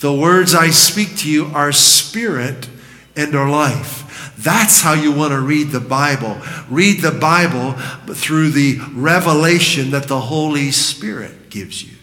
[0.00, 2.68] The words I speak to you are spirit
[3.16, 4.34] and are life.
[4.36, 6.38] That's how you want to read the Bible.
[6.68, 7.72] Read the Bible
[8.14, 11.96] through the revelation that the Holy Spirit gives you.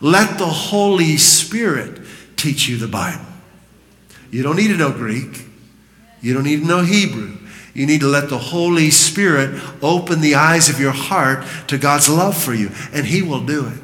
[0.00, 2.02] Let the Holy Spirit
[2.36, 3.24] teach you the Bible.
[4.30, 5.46] You don't need to know Greek.
[6.22, 7.36] You don't need to know Hebrew.
[7.74, 12.08] You need to let the Holy Spirit open the eyes of your heart to God's
[12.08, 13.82] love for you, and He will do it.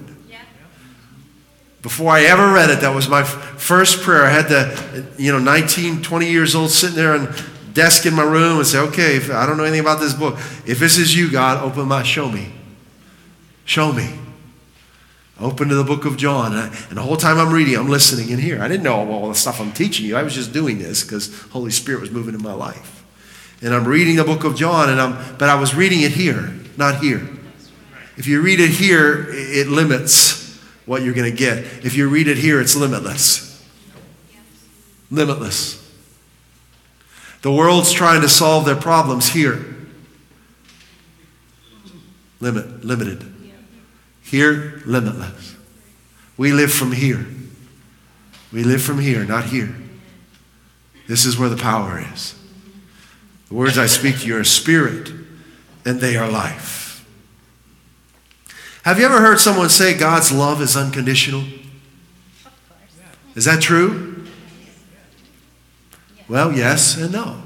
[1.80, 4.24] Before I ever read it, that was my first prayer.
[4.24, 7.32] I had the, you know, 19, 20 years old sitting there on
[7.72, 10.34] desk in my room and say, okay, if, I don't know anything about this book.
[10.66, 12.52] If this is you, God, open my, show me.
[13.64, 14.12] Show me.
[15.40, 16.52] Open to the book of John.
[16.52, 18.60] And, I, and, the whole time I'm reading, I'm listening in here.
[18.60, 20.16] I didn't know all the stuff I'm teaching you.
[20.16, 23.04] I was just doing this because Holy Spirit was moving in my life.
[23.62, 26.52] And I'm reading the book of John, and I'm, but I was reading it here,
[26.76, 27.28] not here.
[28.16, 31.58] If you read it here, it limits what you're going to get.
[31.84, 33.64] If you read it here, it's limitless.
[35.10, 35.78] Limitless.
[37.42, 39.76] The world's trying to solve their problems here.
[42.40, 43.37] Limit, limited.
[44.30, 45.56] Here, limitless.
[46.36, 47.26] We live from here.
[48.52, 49.74] We live from here, not here.
[51.06, 52.34] This is where the power is.
[53.48, 55.10] The words I speak to you are spirit
[55.86, 57.06] and they are life.
[58.82, 61.44] Have you ever heard someone say God's love is unconditional?
[63.34, 64.26] Is that true?
[66.28, 67.42] Well, yes and no.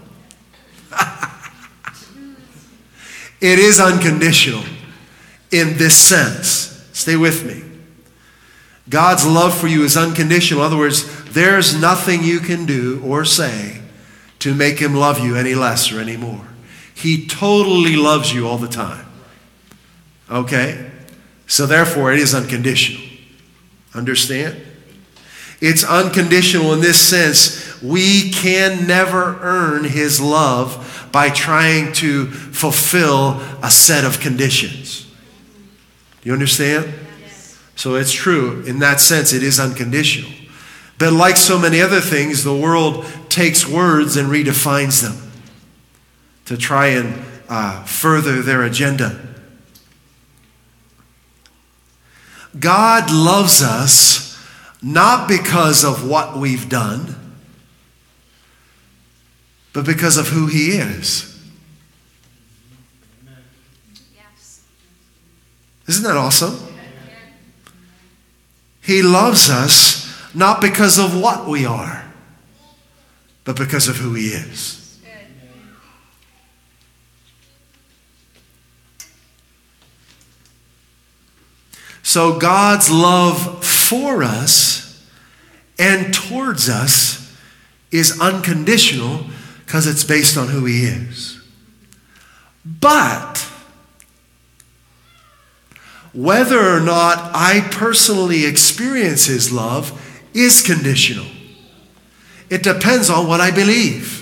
[3.40, 4.64] it is unconditional
[5.52, 6.71] in this sense.
[7.02, 7.60] Stay with me.
[8.88, 10.60] God's love for you is unconditional.
[10.60, 13.80] In other words, there's nothing you can do or say
[14.38, 16.46] to make him love you any less or any more.
[16.94, 19.04] He totally loves you all the time.
[20.30, 20.92] Okay?
[21.48, 23.02] So therefore, it is unconditional.
[23.94, 24.62] Understand?
[25.60, 27.82] It's unconditional in this sense.
[27.82, 35.11] We can never earn his love by trying to fulfill a set of conditions.
[36.22, 36.92] You understand?
[37.74, 38.62] So it's true.
[38.64, 40.30] In that sense, it is unconditional.
[40.98, 45.32] But like so many other things, the world takes words and redefines them
[46.44, 49.18] to try and uh, further their agenda.
[52.58, 54.38] God loves us
[54.82, 57.16] not because of what we've done,
[59.72, 61.31] but because of who He is.
[65.88, 66.58] Isn't that awesome?
[68.82, 70.02] He loves us
[70.34, 72.04] not because of what we are,
[73.44, 74.78] but because of who He is.
[82.02, 85.08] So God's love for us
[85.78, 87.34] and towards us
[87.90, 89.24] is unconditional
[89.64, 91.40] because it's based on who He is.
[92.64, 93.48] But
[96.12, 99.98] whether or not I personally experience His love
[100.34, 101.26] is conditional.
[102.50, 104.20] It depends on what I believe.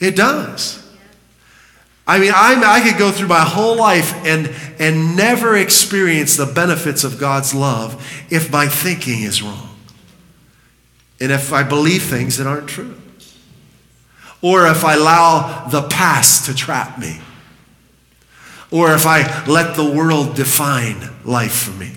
[0.00, 0.84] It does.
[2.06, 6.46] I mean, I'm, i could go through my whole life and, and never experience the
[6.46, 9.76] benefits of God's love if my thinking is wrong.
[11.20, 12.96] And if I believe things that aren't true.
[14.40, 17.20] Or if I allow the past to trap me.
[18.70, 21.92] Or if I let the world define life for me.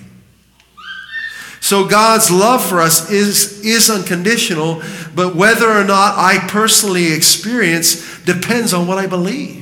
[1.61, 4.81] So God's love for us is, is unconditional,
[5.15, 9.61] but whether or not I personally experience depends on what I believe.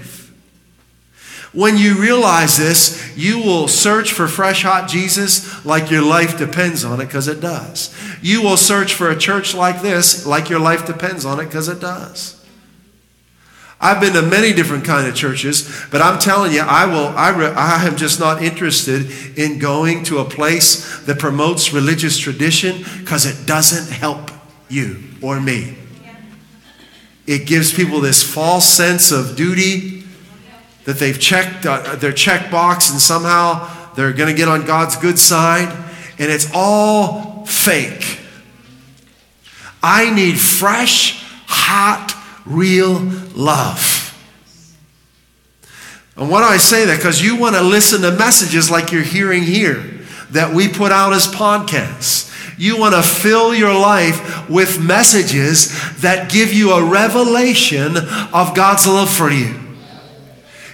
[1.52, 6.86] When you realize this, you will search for fresh, hot Jesus like your life depends
[6.86, 7.94] on it because it does.
[8.22, 11.68] You will search for a church like this like your life depends on it because
[11.68, 12.39] it does.
[13.82, 17.08] I've been to many different kind of churches, but I'm telling you, I will.
[17.08, 22.18] I, re, I am just not interested in going to a place that promotes religious
[22.18, 24.32] tradition because it doesn't help
[24.68, 25.78] you or me.
[27.26, 30.04] It gives people this false sense of duty
[30.84, 35.18] that they've checked uh, their checkbox and somehow they're going to get on God's good
[35.18, 35.70] side,
[36.18, 38.20] and it's all fake.
[39.82, 42.19] I need fresh, hot
[42.50, 43.00] real
[43.36, 43.96] love.
[46.18, 46.98] And why do I say that?
[46.98, 51.14] Because you want to listen to messages like you're hearing here that we put out
[51.14, 52.28] as podcasts.
[52.58, 58.86] You want to fill your life with messages that give you a revelation of God's
[58.86, 59.58] love for you.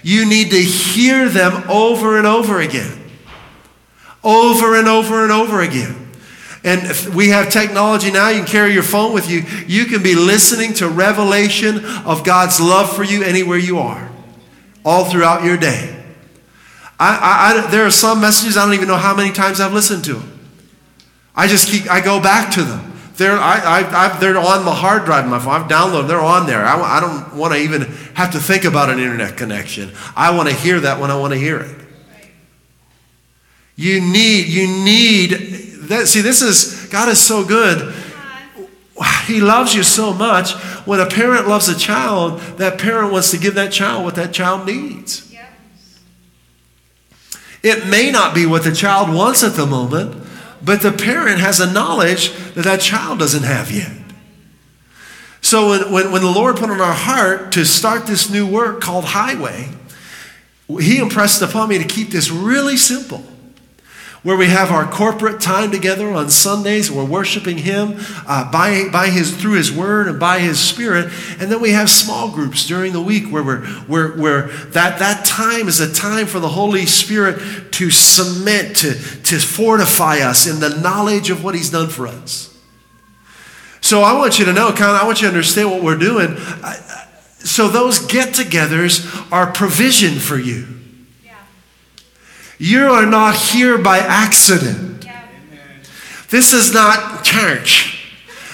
[0.01, 3.03] You need to hear them over and over again.
[4.23, 6.05] Over and over and over again.
[6.66, 9.43] And we have technology now, you can carry your phone with you.
[9.68, 14.11] You can be listening to revelation of God's love for you anywhere you are,
[14.84, 16.03] all throughout your day.
[16.99, 19.74] I, I, I, there are some messages I don't even know how many times I've
[19.74, 20.39] listened to them.
[21.36, 22.93] I just keep, I go back to them.
[23.18, 25.61] They're, I, they're on the hard drive my phone.
[25.61, 26.66] I've downloaded They're on there.
[26.66, 27.84] I, I don't want to even
[28.16, 29.93] have to think about an internet connection.
[30.16, 31.82] I want to hear that when I want to hear it.
[33.76, 37.93] You need, you need that, see, this is, God is so good.
[39.25, 40.53] He loves you so much.
[40.86, 44.33] When a parent loves a child, that parent wants to give that child what that
[44.33, 45.33] child needs.
[47.63, 50.23] It may not be what the child wants at the moment,
[50.63, 53.91] but the parent has a knowledge that that child doesn't have yet.
[55.41, 58.81] So when, when, when the Lord put on our heart to start this new work
[58.81, 59.69] called Highway,
[60.67, 63.23] He impressed upon me to keep this really simple
[64.26, 66.89] where we have our corporate time together on Sundays.
[66.89, 67.93] We're worshiping Him
[68.28, 71.13] uh, by, by his, through His Word and by His Spirit.
[71.39, 75.26] And then we have small groups during the week where, we're, where, where that, that
[75.26, 80.59] time is a time for the Holy Spirit to cement, to, to fortify us in
[80.59, 82.51] the knowledge of what He's done for us.
[83.82, 86.36] So I want you to know, kind I want you to understand what we're doing.
[87.38, 90.74] So those get togethers are provision for you.
[92.58, 95.06] You are not here by accident.
[96.30, 97.91] This is not church.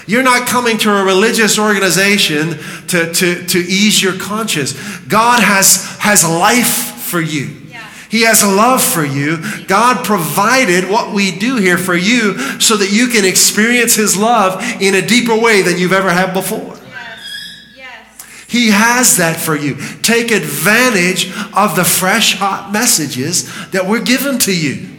[0.07, 4.73] You're not coming to a religious organization to, to, to ease your conscience.
[5.07, 7.61] God has, has life for you.
[8.09, 9.37] He has a love for you.
[9.67, 14.61] God provided what we do here for you so that you can experience His love
[14.81, 16.77] in a deeper way than you've ever had before.
[18.51, 19.77] He has that for you.
[20.01, 24.89] Take advantage of the fresh, hot messages that were given to you.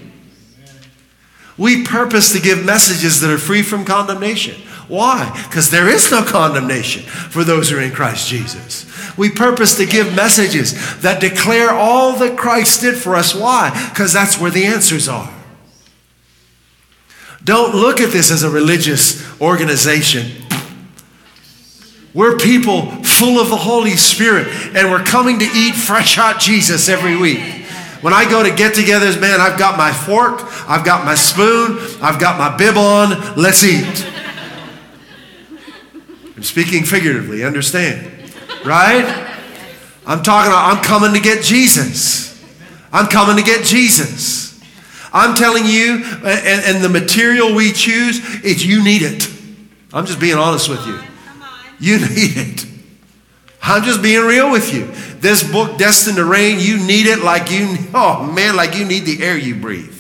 [1.59, 4.55] We purpose to give messages that are free from condemnation.
[4.89, 5.31] Why?
[5.49, 8.87] Because there is no condemnation for those who are in Christ Jesus.
[9.19, 13.35] We purpose to give messages that declare all that Christ did for us.
[13.35, 13.69] Why?
[13.91, 15.31] Because that's where the answers are.
[17.45, 20.42] Don't look at this as a religious organization.
[22.15, 26.89] We're people full of the Holy Spirit, and we're coming to eat fresh hot Jesus
[26.89, 27.41] every week.
[28.03, 31.79] When I go to get togethers, man, I've got my fork, I've got my spoon,
[32.03, 33.37] I've got my bib on.
[33.37, 34.07] Let's eat.
[36.37, 38.11] I'm speaking figuratively, understand?
[38.65, 39.07] Right?
[40.05, 42.45] I'm talking, I'm coming to get Jesus.
[42.93, 44.61] I'm coming to get Jesus.
[45.13, 49.31] I'm telling you, and, and the material we choose, it's you need it.
[49.93, 50.99] I'm just being honest with you.
[51.83, 52.67] You need it.
[53.61, 54.87] I'm just being real with you.
[55.21, 59.01] This book, Destined to Reign, you need it like you, oh man, like you need
[59.01, 59.93] the air you breathe.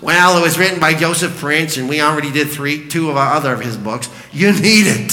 [0.00, 3.32] Well, it was written by Joseph Prince, and we already did three, two of our
[3.32, 4.08] other of his books.
[4.32, 5.10] You need it.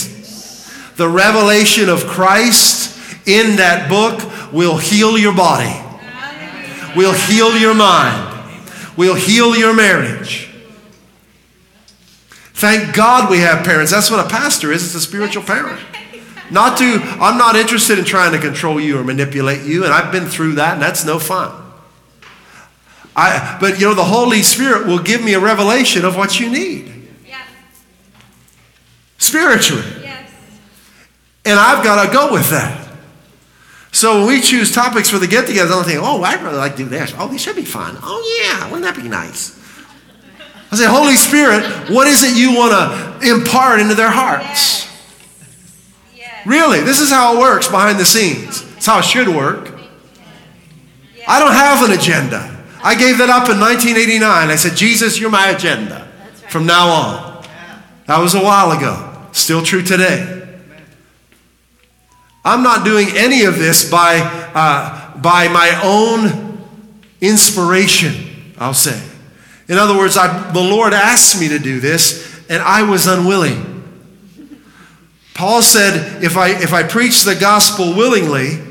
[0.98, 5.80] The revelation of Christ in that book will heal your body,
[6.96, 8.58] will heal your mind,
[8.98, 10.49] will heal your marriage.
[12.60, 13.90] Thank God we have parents.
[13.90, 15.80] That's what a pastor is, it's a spiritual parent.
[16.52, 20.12] Not to, I'm not interested in trying to control you or manipulate you, and I've
[20.12, 21.54] been through that, and that's no fun.
[23.16, 26.50] I, but you know, the Holy Spirit will give me a revelation of what you
[26.50, 27.08] need.
[27.28, 27.48] Yes.
[29.20, 29.84] Spiritually.
[30.02, 30.32] Yes.
[31.46, 32.90] And I've got to go with that.
[33.92, 36.78] So when we choose topics for the get together, I'm thinking, oh, I'd really like
[36.78, 37.14] to do this.
[37.16, 37.96] Oh, this should be fun.
[38.02, 39.59] Oh, yeah, wouldn't that be nice?
[40.72, 44.86] I say, Holy Spirit, what is it you want to impart into their hearts?
[44.86, 45.48] Yes.
[46.16, 46.46] Yes.
[46.46, 48.64] Really, this is how it works behind the scenes.
[48.78, 49.74] It's how it should work.
[51.28, 52.58] I don't have an agenda.
[52.84, 54.50] I gave that up in 1989.
[54.50, 56.08] I said, Jesus, you're my agenda
[56.48, 57.46] from now on.
[58.06, 59.28] That was a while ago.
[59.32, 60.36] Still true today.
[62.46, 64.20] I'm not doing any of this by,
[64.54, 66.58] uh, by my own
[67.22, 69.09] inspiration, I'll say.
[69.70, 73.68] In other words, I, the Lord asked me to do this, and I was unwilling.
[75.36, 78.62] Paul said, if I, if I preach the gospel willingly,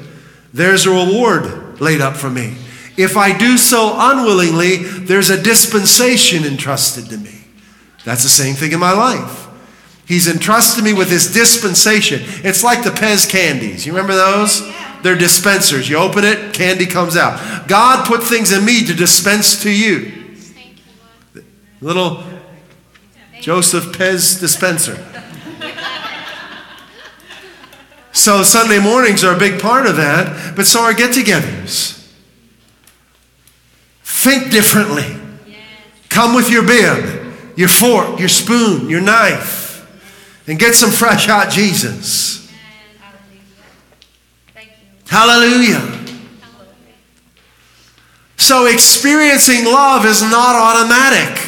[0.53, 2.57] there's a reward laid up for me.
[2.96, 7.44] If I do so unwillingly, there's a dispensation entrusted to me.
[8.05, 9.46] That's the same thing in my life.
[10.05, 12.22] He's entrusted me with this dispensation.
[12.44, 13.86] It's like the Pez candies.
[13.86, 14.68] You remember those?
[15.03, 15.88] They're dispensers.
[15.88, 17.68] You open it, candy comes out.
[17.68, 20.17] God put things in me to dispense to you.
[21.81, 22.24] Little
[23.41, 24.97] Joseph Pez dispenser.
[28.12, 31.95] So Sunday mornings are a big part of that, but so are get togethers.
[34.03, 35.07] Think differently.
[36.09, 39.87] Come with your bib, your fork, your spoon, your knife,
[40.49, 42.51] and get some fresh hot Jesus.
[45.07, 45.81] Hallelujah.
[48.37, 51.47] So, experiencing love is not automatic.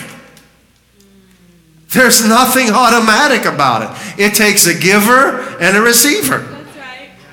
[1.93, 4.21] There's nothing automatic about it.
[4.21, 6.47] It takes a giver and a receiver.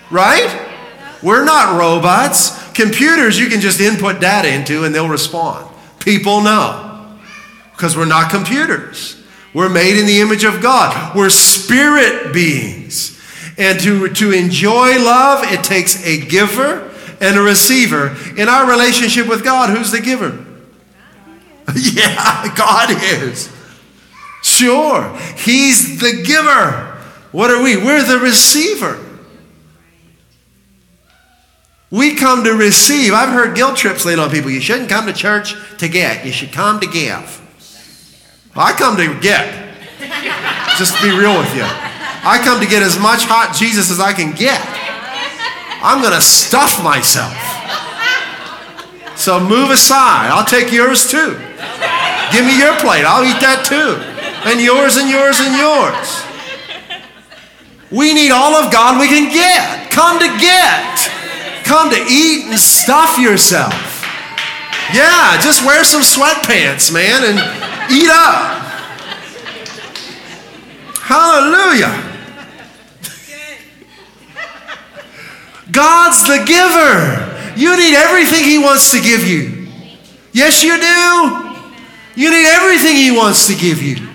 [0.09, 0.65] Right?
[1.21, 2.57] We're not robots.
[2.71, 5.67] Computers, you can just input data into and they'll respond.
[5.99, 7.17] People know
[7.71, 9.21] because we're not computers.
[9.53, 11.15] We're made in the image of God.
[11.15, 13.19] We're spirit beings.
[13.57, 18.15] And to, to enjoy love, it takes a giver and a receiver.
[18.37, 20.45] In our relationship with God, who's the giver?
[21.75, 23.51] yeah, God is.
[24.57, 25.15] Sure.
[25.37, 26.97] He's the giver.
[27.31, 27.77] What are we?
[27.77, 29.03] We're the receiver.
[31.91, 33.13] We come to receive.
[33.13, 34.49] I've heard guilt trips laid on people.
[34.49, 37.41] You shouldn't come to church to get, you should come to give.
[38.55, 39.45] I come to get.
[40.77, 41.63] Just to be real with you.
[41.63, 44.59] I come to get as much hot Jesus as I can get.
[45.83, 47.35] I'm going to stuff myself.
[49.15, 50.29] So move aside.
[50.31, 51.37] I'll take yours too.
[52.33, 53.05] Give me your plate.
[53.05, 54.16] I'll eat that too.
[54.47, 56.23] And yours and yours and yours.
[57.91, 59.91] We need all of God we can get.
[59.91, 60.97] Come to get
[61.67, 63.73] come to eat and stuff yourself.
[64.93, 68.63] Yeah, just wear some sweatpants, man, and eat up.
[71.01, 72.05] Hallelujah.
[75.69, 77.59] God's the giver.
[77.59, 79.67] You need everything He wants to give you.
[80.31, 82.21] Yes, you do.
[82.21, 84.06] You need everything He wants to give you.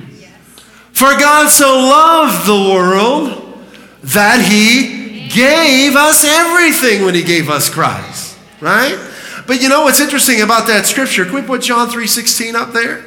[0.92, 3.58] For God so loved the world
[4.02, 5.02] that He
[5.34, 8.98] gave us everything when he gave us Christ, right?
[9.46, 11.24] But you know what's interesting about that scripture?
[11.24, 13.02] Can we put John 3:16 up there?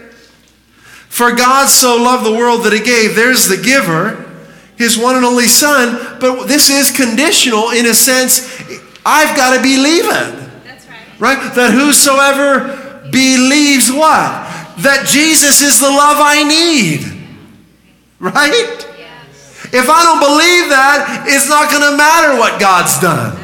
[1.08, 3.16] For God so loved the world that he gave.
[3.16, 4.26] There's the giver,
[4.76, 8.42] his one and only son, but this is conditional in a sense.
[9.06, 10.64] I've got to believe it.
[10.66, 11.20] That's right.
[11.20, 11.54] Right?
[11.54, 14.44] That whosoever believes what?
[14.80, 17.15] That Jesus is the love I need.
[18.26, 18.82] Right?
[19.70, 23.38] If I don't believe that, it's not going to matter what God's done.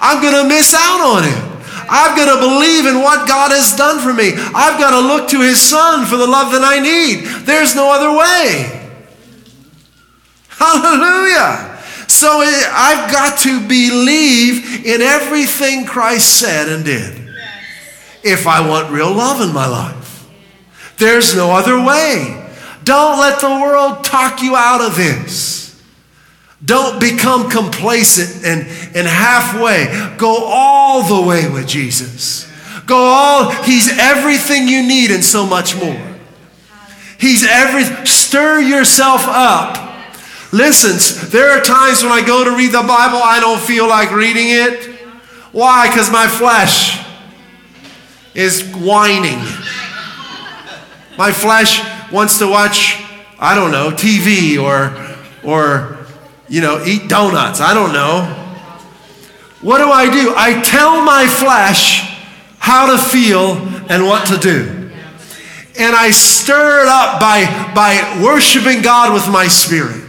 [0.00, 1.38] I'm going to miss out on it.
[1.86, 4.34] I've got to believe in what God has done for me.
[4.34, 7.46] I've got to look to His Son for the love that I need.
[7.46, 8.90] There's no other way.
[10.48, 11.78] Hallelujah.
[12.08, 17.28] So eh, I've got to believe in everything Christ said and did
[18.24, 20.26] if I want real love in my life.
[20.96, 22.43] There's no other way.
[22.84, 25.54] Don't let the world talk you out of this.
[26.64, 28.62] Don't become complacent and,
[28.96, 30.16] and halfway.
[30.16, 32.50] Go all the way with Jesus.
[32.86, 36.00] Go all, He's everything you need and so much more.
[37.18, 39.80] He's every, stir yourself up.
[40.52, 44.10] Listen, there are times when I go to read the Bible, I don't feel like
[44.10, 44.94] reading it.
[45.52, 45.88] Why?
[45.88, 47.04] Because my flesh
[48.34, 49.38] is whining.
[51.16, 51.80] My flesh
[52.12, 53.02] wants to watch,
[53.38, 54.94] I don't know, TV or,
[55.48, 55.98] or,
[56.48, 57.60] you know, eat donuts.
[57.60, 58.22] I don't know.
[59.60, 60.34] What do I do?
[60.36, 62.02] I tell my flesh
[62.58, 63.56] how to feel
[63.90, 64.90] and what to do.
[65.78, 70.02] And I stir it up by, by worshiping God with my spirit.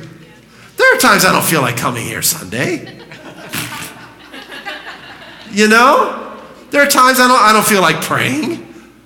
[0.77, 2.85] There are times I don't feel like coming here Sunday.
[5.51, 6.21] you know?
[6.71, 8.64] There are times I don't, I don't feel like praying.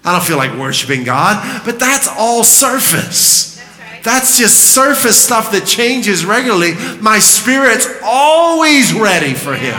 [0.10, 3.62] I don't feel like worshiping God, but that's all surface.
[4.01, 6.74] That's just surface stuff that changes regularly.
[6.99, 9.78] My spirit's always ready for Him.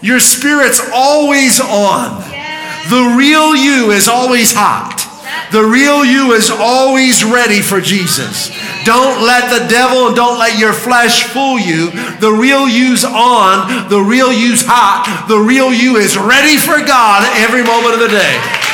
[0.00, 2.22] Your spirit's always on.
[2.86, 4.94] The real you is always hot.
[5.50, 8.54] The real you is always ready for Jesus.
[8.84, 11.90] Don't let the devil and don't let your flesh fool you.
[12.20, 17.26] The real you's on, the real you's hot, the real you is ready for God
[17.42, 18.65] every moment of the day.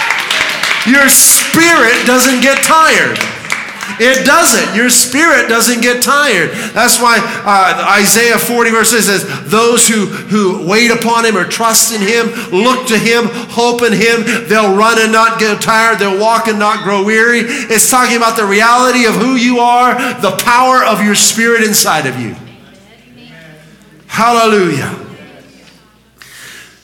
[0.86, 3.18] Your spirit doesn't get tired.
[4.00, 4.74] It doesn't.
[4.74, 6.50] Your spirit doesn't get tired.
[6.72, 11.44] That's why uh, Isaiah 40 verse 6 says, Those who, who wait upon him or
[11.44, 15.98] trust in him, look to him, hope in him, they'll run and not get tired,
[15.98, 17.40] they'll walk and not grow weary.
[17.40, 22.06] It's talking about the reality of who you are, the power of your spirit inside
[22.06, 22.34] of you.
[24.06, 24.98] Hallelujah.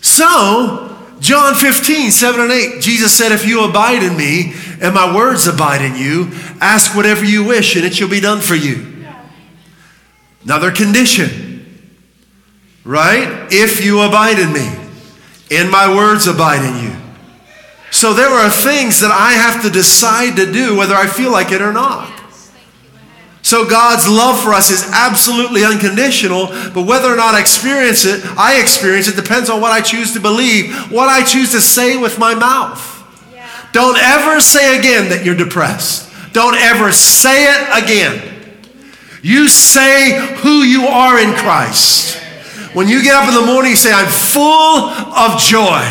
[0.01, 0.88] So,
[1.21, 5.47] John 15, 7 and 8, Jesus said, If you abide in me and my words
[5.47, 9.05] abide in you, ask whatever you wish and it shall be done for you.
[10.45, 11.91] Another condition,
[12.85, 13.49] right?
[13.51, 14.67] If you abide in me
[15.51, 16.97] and my words abide in you.
[17.91, 21.53] So there are things that I have to decide to do whether I feel like
[21.53, 22.18] it or not.
[23.49, 28.23] So God's love for us is absolutely unconditional, but whether or not I experience it,
[28.37, 31.97] I experience it depends on what I choose to believe, what I choose to say
[31.97, 32.79] with my mouth.
[33.33, 33.49] Yeah.
[33.73, 36.13] Don't ever say again that you're depressed.
[36.35, 38.35] Don't ever say it again.
[39.23, 42.19] You say who you are in Christ.
[42.75, 45.89] When you get up in the morning, you say, I'm full of joy.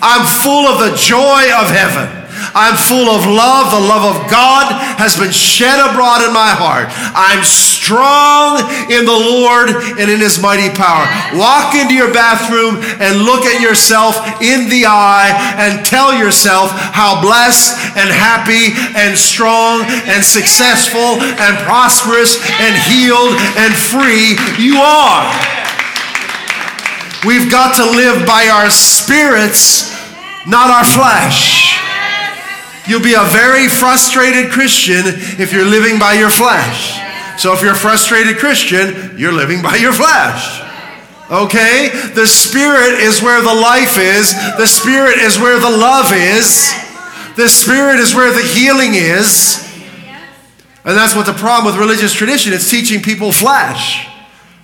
[0.00, 2.21] I'm full of the joy of heaven.
[2.54, 3.72] I'm full of love.
[3.72, 6.92] The love of God has been shed abroad in my heart.
[7.16, 8.60] I'm strong
[8.92, 11.08] in the Lord and in His mighty power.
[11.34, 17.20] Walk into your bathroom and look at yourself in the eye and tell yourself how
[17.20, 25.24] blessed and happy and strong and successful and prosperous and healed and free you are.
[27.24, 29.94] We've got to live by our spirits,
[30.46, 31.78] not our flesh.
[32.92, 35.00] You'll be a very frustrated Christian
[35.40, 37.00] if you're living by your flesh.
[37.40, 40.60] So if you're a frustrated Christian, you're living by your flesh.
[41.30, 41.88] Okay?
[42.14, 46.70] The Spirit is where the life is, the Spirit is where the love is,
[47.34, 49.66] the Spirit is where the healing is.
[50.84, 54.06] And that's what the problem with religious tradition is teaching people flesh.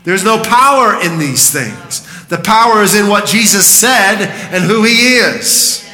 [0.04, 2.26] There's no power in these things.
[2.26, 4.20] The power is in what Jesus said
[4.52, 5.88] and who he is.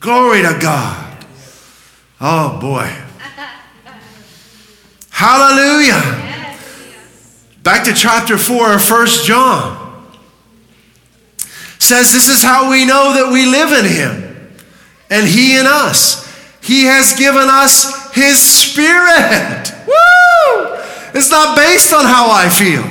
[0.00, 1.06] Glory to God.
[2.20, 2.92] Oh boy.
[5.10, 6.56] Hallelujah.
[7.62, 10.06] Back to chapter 4 of 1 John.
[11.78, 14.54] Says this is how we know that we live in him
[15.08, 16.28] and he in us.
[16.62, 19.72] He has given us his spirit.
[19.86, 20.76] Woo!
[21.14, 22.84] It's not based on how I feel.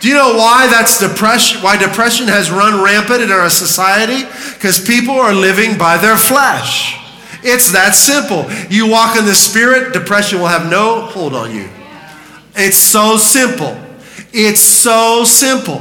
[0.00, 1.62] Do you know why that's depression?
[1.62, 4.24] Why depression has run rampant in our society?
[4.54, 7.05] Because people are living by their flesh.
[7.46, 8.50] It's that simple.
[8.68, 11.68] You walk in the Spirit, depression will have no hold on you.
[12.56, 13.78] It's so simple.
[14.32, 15.80] It's so simple.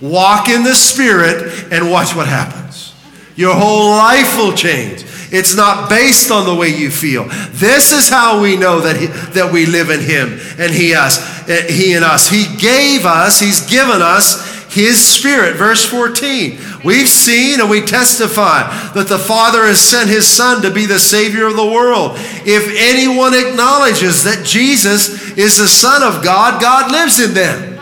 [0.00, 2.94] Walk in the Spirit and watch what happens.
[3.34, 5.04] Your whole life will change.
[5.32, 7.24] It's not based on the way you feel.
[7.52, 11.48] This is how we know that, he, that we live in Him and He us,
[11.48, 12.28] eh, He and us.
[12.28, 15.56] He gave us, He's given us his Spirit.
[15.56, 16.58] Verse 14.
[16.84, 18.62] We've seen and we testify
[18.94, 22.12] that the Father has sent His Son to be the Savior of the world.
[22.46, 27.78] If anyone acknowledges that Jesus is the Son of God, God lives in them.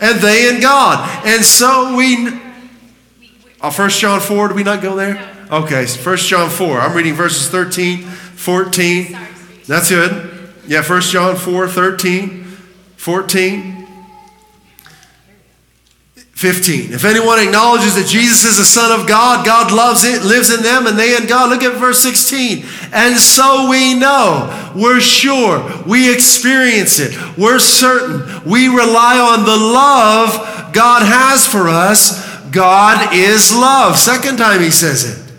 [0.00, 1.26] And they in God.
[1.26, 2.28] And so we.
[3.62, 5.34] Oh, uh, 1 John 4, do we not go there?
[5.50, 6.80] Okay, 1 John 4.
[6.80, 9.18] I'm reading verses 13, 14.
[9.66, 10.52] That's good.
[10.66, 12.44] Yeah, 1 John 4, 13,
[12.96, 13.83] 14.
[16.44, 16.92] 15.
[16.92, 20.62] If anyone acknowledges that Jesus is the Son of God, God loves it, lives in
[20.62, 21.48] them, and they in God.
[21.48, 22.66] Look at verse 16.
[22.92, 29.56] And so we know, we're sure, we experience it, we're certain, we rely on the
[29.56, 32.22] love God has for us.
[32.50, 33.96] God is love.
[33.96, 35.32] Second time he says it.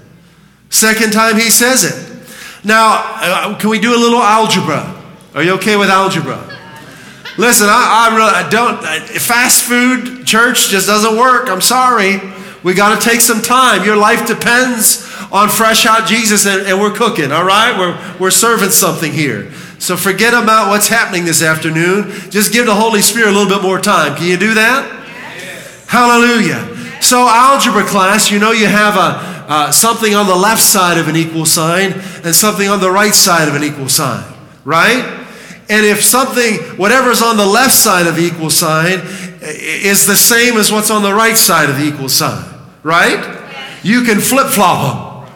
[0.72, 2.66] Second time he says it.
[2.66, 5.04] Now, uh, can we do a little algebra?
[5.36, 6.55] Are you okay with algebra?
[7.38, 8.82] Listen, I, I really I don't.
[9.20, 11.50] Fast food church just doesn't work.
[11.50, 12.20] I'm sorry.
[12.64, 13.84] We got to take some time.
[13.84, 17.32] Your life depends on fresh hot Jesus, and, and, we're cooking.
[17.32, 19.52] All right, we're we're serving something here.
[19.80, 22.10] So forget about what's happening this afternoon.
[22.32, 24.16] Just give the Holy Spirit a little bit more time.
[24.16, 25.04] Can you do that?
[25.38, 25.88] Yes.
[25.88, 27.02] Hallelujah.
[27.02, 31.08] So algebra class, you know, you have a uh, something on the left side of
[31.08, 34.26] an equal sign and something on the right side of an equal sign,
[34.64, 35.25] right?
[35.68, 39.02] And if something, whatever's on the left side of the equal sign,
[39.42, 42.46] is the same as what's on the right side of the equal sign,
[42.84, 43.42] right?
[43.84, 45.36] You can flip flop them.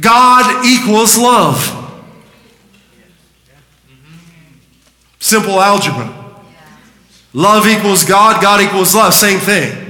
[0.00, 1.72] God equals love.
[5.18, 6.12] Simple algebra.
[7.32, 9.82] Love equals God, God equals love, same thing.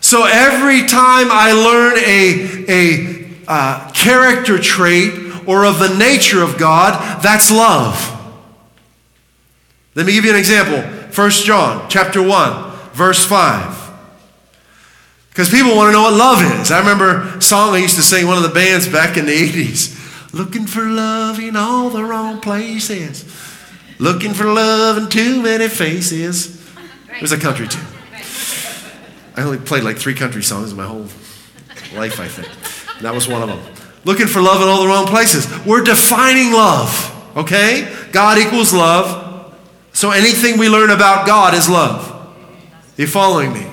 [0.00, 6.58] So every time I learn a, a uh, character trait or of the nature of
[6.58, 8.10] God, that's love.
[9.94, 10.80] Let me give you an example.
[11.14, 13.90] 1 John chapter 1, verse 5.
[15.28, 16.70] Because people want to know what love is.
[16.70, 19.98] I remember song I used to sing one of the bands back in the 80s.
[20.32, 23.24] Looking for love in all the wrong places.
[23.98, 26.60] Looking for love in too many faces.
[27.14, 27.84] It was a country tune.
[29.36, 31.08] I only played like three country songs in my whole
[31.94, 32.48] life, I think.
[32.96, 35.46] And that was one of them looking for love in all the wrong places.
[35.64, 37.94] We're defining love, okay?
[38.12, 39.54] God equals love.
[39.92, 42.10] So anything we learn about God is love.
[42.10, 43.66] Are you following me?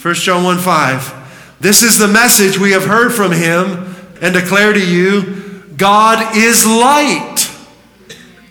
[0.00, 1.58] 1 John 1 5.
[1.60, 6.66] This is the message we have heard from him and declare to you God is
[6.66, 7.48] light.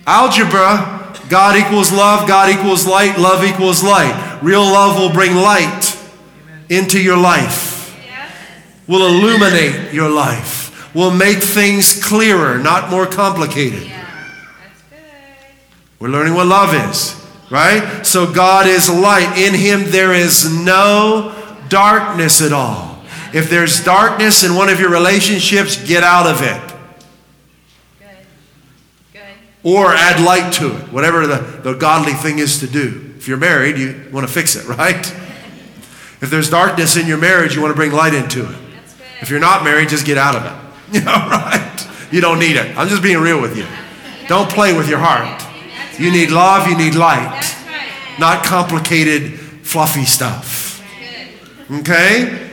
[0.08, 1.00] Algebra
[1.30, 4.40] God equals love, God equals light, love equals light.
[4.42, 5.98] Real love will bring light
[6.70, 7.71] into your life
[8.88, 13.92] will illuminate your life, will make things clearer, not more complicated.
[16.00, 17.16] We're learning what love is,
[17.52, 18.04] right?
[18.04, 19.38] So God is light.
[19.38, 21.36] In Him there is no
[21.70, 23.00] darkness at all.
[23.34, 26.76] If there's darkness in one of your relationships, get out of it.
[28.00, 28.10] Good.
[29.14, 29.22] Good.
[29.64, 33.14] Or add light to it, whatever the, the godly thing is to do.
[33.18, 35.06] If you're married, you want to fix it, right?
[36.20, 38.58] If there's darkness in your marriage, you want to bring light into it.
[39.22, 40.58] If you're not married, just get out of it.
[40.92, 41.88] You know, right?
[42.12, 42.78] You don't need it.
[42.78, 43.66] I'm just being real with you.
[44.28, 45.42] Don't play with your heart.
[45.98, 47.56] You need love, you need light,
[48.20, 50.84] not complicated, fluffy stuff.
[51.72, 52.50] Okay?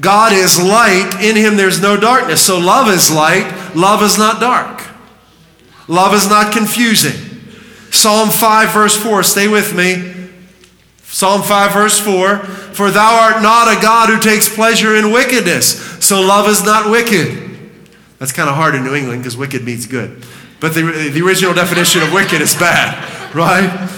[0.00, 1.18] God is light.
[1.20, 2.44] In him there's no darkness.
[2.44, 3.74] So love is light.
[3.74, 4.86] Love is not dark.
[5.88, 7.40] Love is not confusing.
[7.90, 9.22] Psalm 5, verse 4.
[9.22, 10.17] Stay with me.
[11.10, 15.80] Psalm 5, verse 4 For thou art not a God who takes pleasure in wickedness,
[16.04, 17.46] so love is not wicked.
[18.18, 20.24] That's kind of hard in New England because wicked means good.
[20.60, 23.88] But the, the original definition of wicked is bad, right?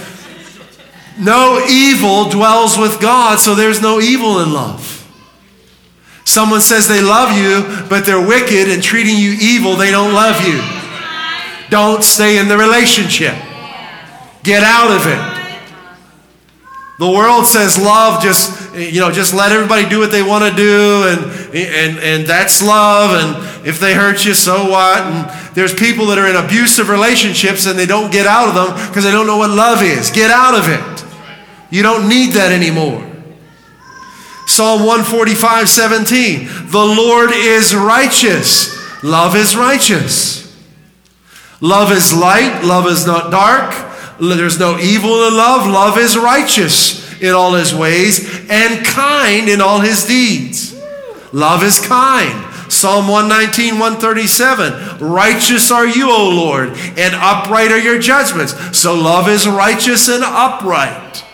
[1.19, 4.97] No evil dwells with God, so there's no evil in love.
[6.23, 10.47] Someone says they love you, but they're wicked and treating you evil, they don't love
[10.47, 10.61] you.
[11.69, 13.35] Don't stay in the relationship.
[14.43, 15.40] Get out of it.
[17.01, 20.55] The world says love just, you know, just let everybody do what they want to
[20.55, 23.17] do and, and, and that's love.
[23.17, 25.01] And if they hurt you, so what?
[25.01, 28.87] And there's people that are in abusive relationships and they don't get out of them
[28.87, 30.11] because they don't know what love is.
[30.11, 31.03] Get out of it.
[31.71, 33.01] You don't need that anymore.
[34.45, 36.69] Psalm 145, 17.
[36.69, 38.77] The Lord is righteous.
[39.03, 40.55] Love is righteous.
[41.61, 42.63] Love is light.
[42.63, 43.90] Love is not dark.
[44.21, 45.65] There's no evil in love.
[45.65, 50.79] Love is righteous in all his ways and kind in all his deeds.
[51.33, 52.47] Love is kind.
[52.71, 54.99] Psalm 119, 137.
[54.99, 58.77] Righteous are you, O Lord, and upright are your judgments.
[58.77, 61.25] So love is righteous and upright.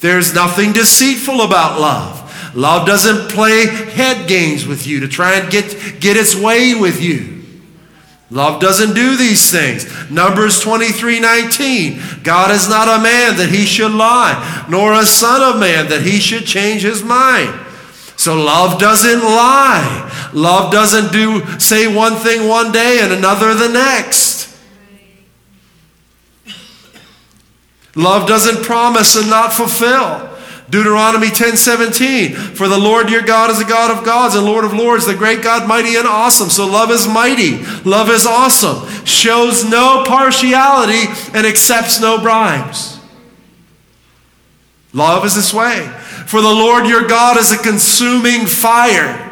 [0.00, 2.56] There's nothing deceitful about love.
[2.56, 7.00] Love doesn't play head games with you to try and get, get its way with
[7.00, 7.39] you.
[8.30, 9.86] Love doesn't do these things.
[10.10, 12.00] Numbers 23 19.
[12.22, 16.02] God is not a man that he should lie, nor a son of man that
[16.02, 17.52] he should change his mind.
[18.16, 20.30] So love doesn't lie.
[20.32, 24.56] Love doesn't do say one thing one day and another the next.
[27.96, 30.29] Love doesn't promise and not fulfill.
[30.70, 34.72] Deuteronomy 10:17 For the Lord your God is a God of gods and Lord of
[34.72, 36.48] lords the great God mighty and awesome.
[36.48, 37.62] So love is mighty.
[37.84, 38.88] Love is awesome.
[39.04, 42.98] Shows no partiality and accepts no bribes.
[44.92, 45.86] Love is this way.
[46.26, 49.26] For the Lord your God is a consuming fire.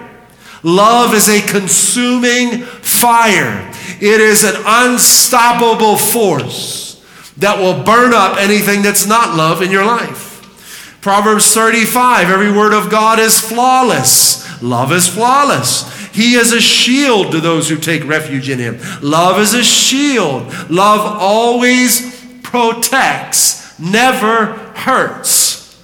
[0.64, 3.70] Love is a consuming fire.
[4.00, 7.00] It is an unstoppable force
[7.36, 10.27] that will burn up anything that's not love in your life
[11.08, 14.62] Proverbs 35 every word of God is flawless.
[14.62, 15.90] Love is flawless.
[16.08, 18.78] He is a shield to those who take refuge in him.
[19.00, 20.42] Love is a shield.
[20.68, 25.82] Love always protects, never hurts.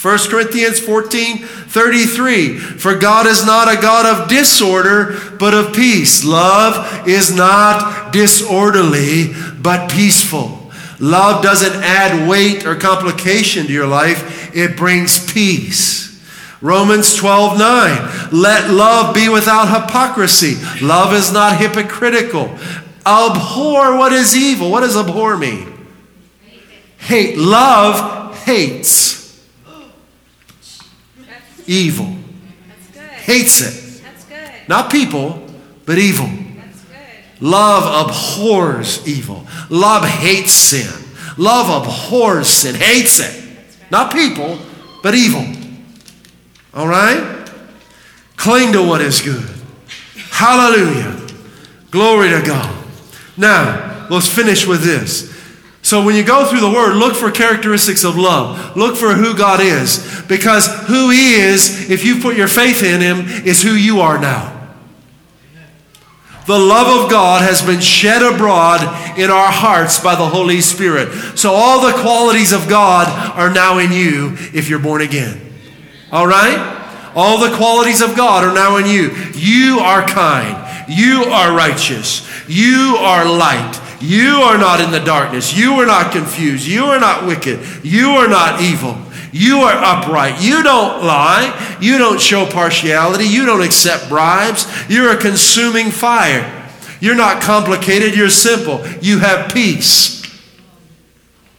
[0.00, 2.58] 1 Corinthians 14 33.
[2.58, 6.24] For God is not a God of disorder, but of peace.
[6.24, 10.63] Love is not disorderly, but peaceful.
[11.04, 16.04] Love doesn't add weight or complication to your life, it brings peace.
[16.62, 18.30] Romans 12, 9.
[18.32, 20.54] Let love be without hypocrisy.
[20.82, 22.44] Love is not hypocritical.
[23.04, 24.70] Abhor what is evil.
[24.70, 25.70] What does abhor mean?
[26.96, 27.36] Hate.
[27.36, 29.44] Love hates
[31.66, 32.16] evil.
[33.16, 34.02] Hates it.
[34.68, 35.46] Not people,
[35.84, 36.30] but evil.
[37.40, 39.46] Love abhors evil.
[39.74, 40.88] Love hates sin.
[41.36, 43.44] Love abhors sin, hates it.
[43.90, 44.56] Not people,
[45.02, 45.44] but evil.
[46.72, 47.50] All right?
[48.36, 49.50] Cling to what is good.
[50.30, 51.20] Hallelujah.
[51.90, 52.84] Glory to God.
[53.36, 55.34] Now, let's finish with this.
[55.82, 58.76] So, when you go through the word, look for characteristics of love.
[58.76, 60.22] Look for who God is.
[60.28, 64.20] Because who He is, if you put your faith in Him, is who you are
[64.20, 64.53] now.
[66.46, 68.82] The love of God has been shed abroad
[69.18, 71.38] in our hearts by the Holy Spirit.
[71.38, 75.40] So all the qualities of God are now in you if you're born again.
[76.12, 77.12] All right?
[77.14, 79.10] All the qualities of God are now in you.
[79.34, 80.60] You are kind.
[80.88, 82.28] You are righteous.
[82.48, 83.80] You are light.
[84.00, 85.56] You are not in the darkness.
[85.56, 86.66] You are not confused.
[86.66, 87.84] You are not wicked.
[87.84, 88.98] You are not evil.
[89.34, 90.40] You are upright.
[90.40, 91.76] You don't lie.
[91.80, 93.24] You don't show partiality.
[93.24, 94.64] You don't accept bribes.
[94.88, 96.70] You're a consuming fire.
[97.00, 98.16] You're not complicated.
[98.16, 98.86] You're simple.
[99.00, 100.22] You have peace.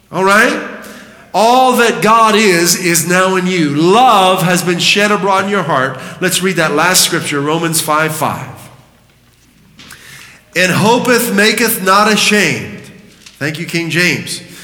[0.10, 0.86] All right?
[1.34, 3.76] All that God is, is now in you.
[3.76, 6.00] Love has been shed abroad in your heart.
[6.22, 8.70] Let's read that last scripture, Romans 5 5.
[10.56, 12.84] And hopeth maketh not ashamed.
[13.38, 14.55] Thank you, King James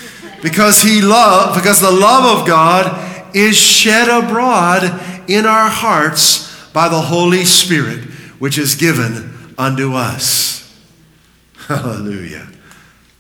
[0.42, 4.84] because he love because the love of God is shed abroad
[5.28, 8.06] in our hearts by the Holy Spirit
[8.40, 10.82] which is given unto us.
[11.68, 12.48] Hallelujah.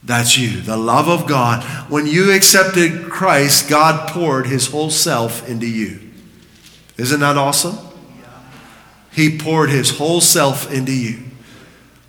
[0.03, 0.61] That's you.
[0.61, 1.63] The love of God.
[1.89, 5.99] When you accepted Christ, God poured his whole self into you.
[6.97, 7.77] Isn't that awesome?
[9.11, 11.19] He poured his whole self into you.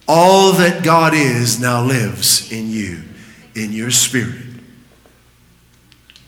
[0.09, 3.03] All that God is now lives in you,
[3.55, 4.52] in your spirit.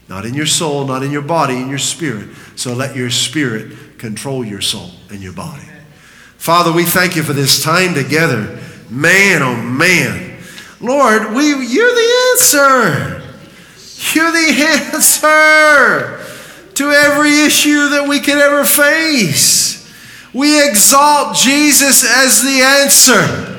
[0.09, 2.29] Not in your soul, not in your body, in your spirit.
[2.57, 5.65] So let your spirit control your soul and your body.
[6.37, 8.61] Father, we thank you for this time together.
[8.91, 10.39] Man, oh man.
[10.81, 13.23] Lord, we, you're the answer.
[14.13, 16.21] You're the answer
[16.75, 19.91] to every issue that we could ever face.
[20.35, 23.54] We exalt Jesus as the answer.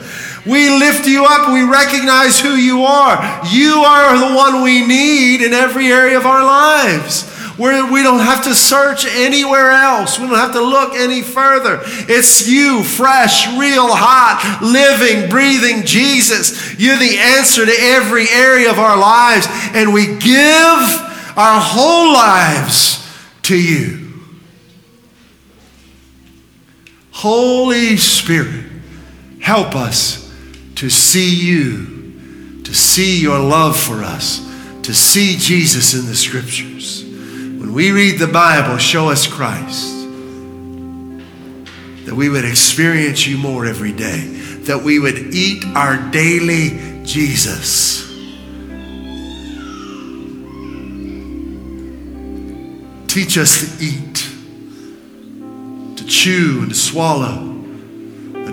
[0.46, 1.52] We lift you up.
[1.52, 3.42] We recognize who you are.
[3.52, 7.32] You are the one we need in every area of our lives.
[7.58, 10.20] Where we don't have to search anywhere else.
[10.20, 11.80] We don't have to look any further.
[11.84, 16.78] It's you, fresh, real, hot, living, breathing Jesus.
[16.78, 19.48] You're the answer to every area of our lives.
[19.74, 21.02] And we give
[21.38, 23.02] our whole lives
[23.44, 24.14] to you.
[27.12, 28.66] Holy Spirit,
[29.40, 30.25] help us
[30.76, 34.40] to see you, to see your love for us,
[34.84, 37.04] to see Jesus in the scriptures.
[37.04, 39.94] When we read the Bible, show us Christ.
[42.06, 44.20] That we would experience you more every day,
[44.66, 48.04] that we would eat our daily Jesus.
[53.08, 54.30] Teach us to eat,
[55.98, 57.55] to chew, and to swallow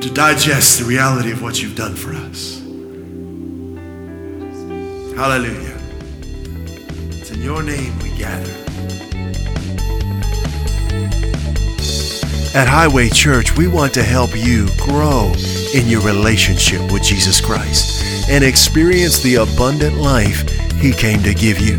[0.03, 2.59] to digest the reality of what you've done for us.
[5.17, 5.79] Hallelujah.
[7.11, 8.51] It's in your name we gather.
[12.55, 15.33] At Highway Church, we want to help you grow
[15.73, 18.01] in your relationship with Jesus Christ.
[18.29, 20.49] and experience the abundant life
[20.81, 21.79] He came to give you.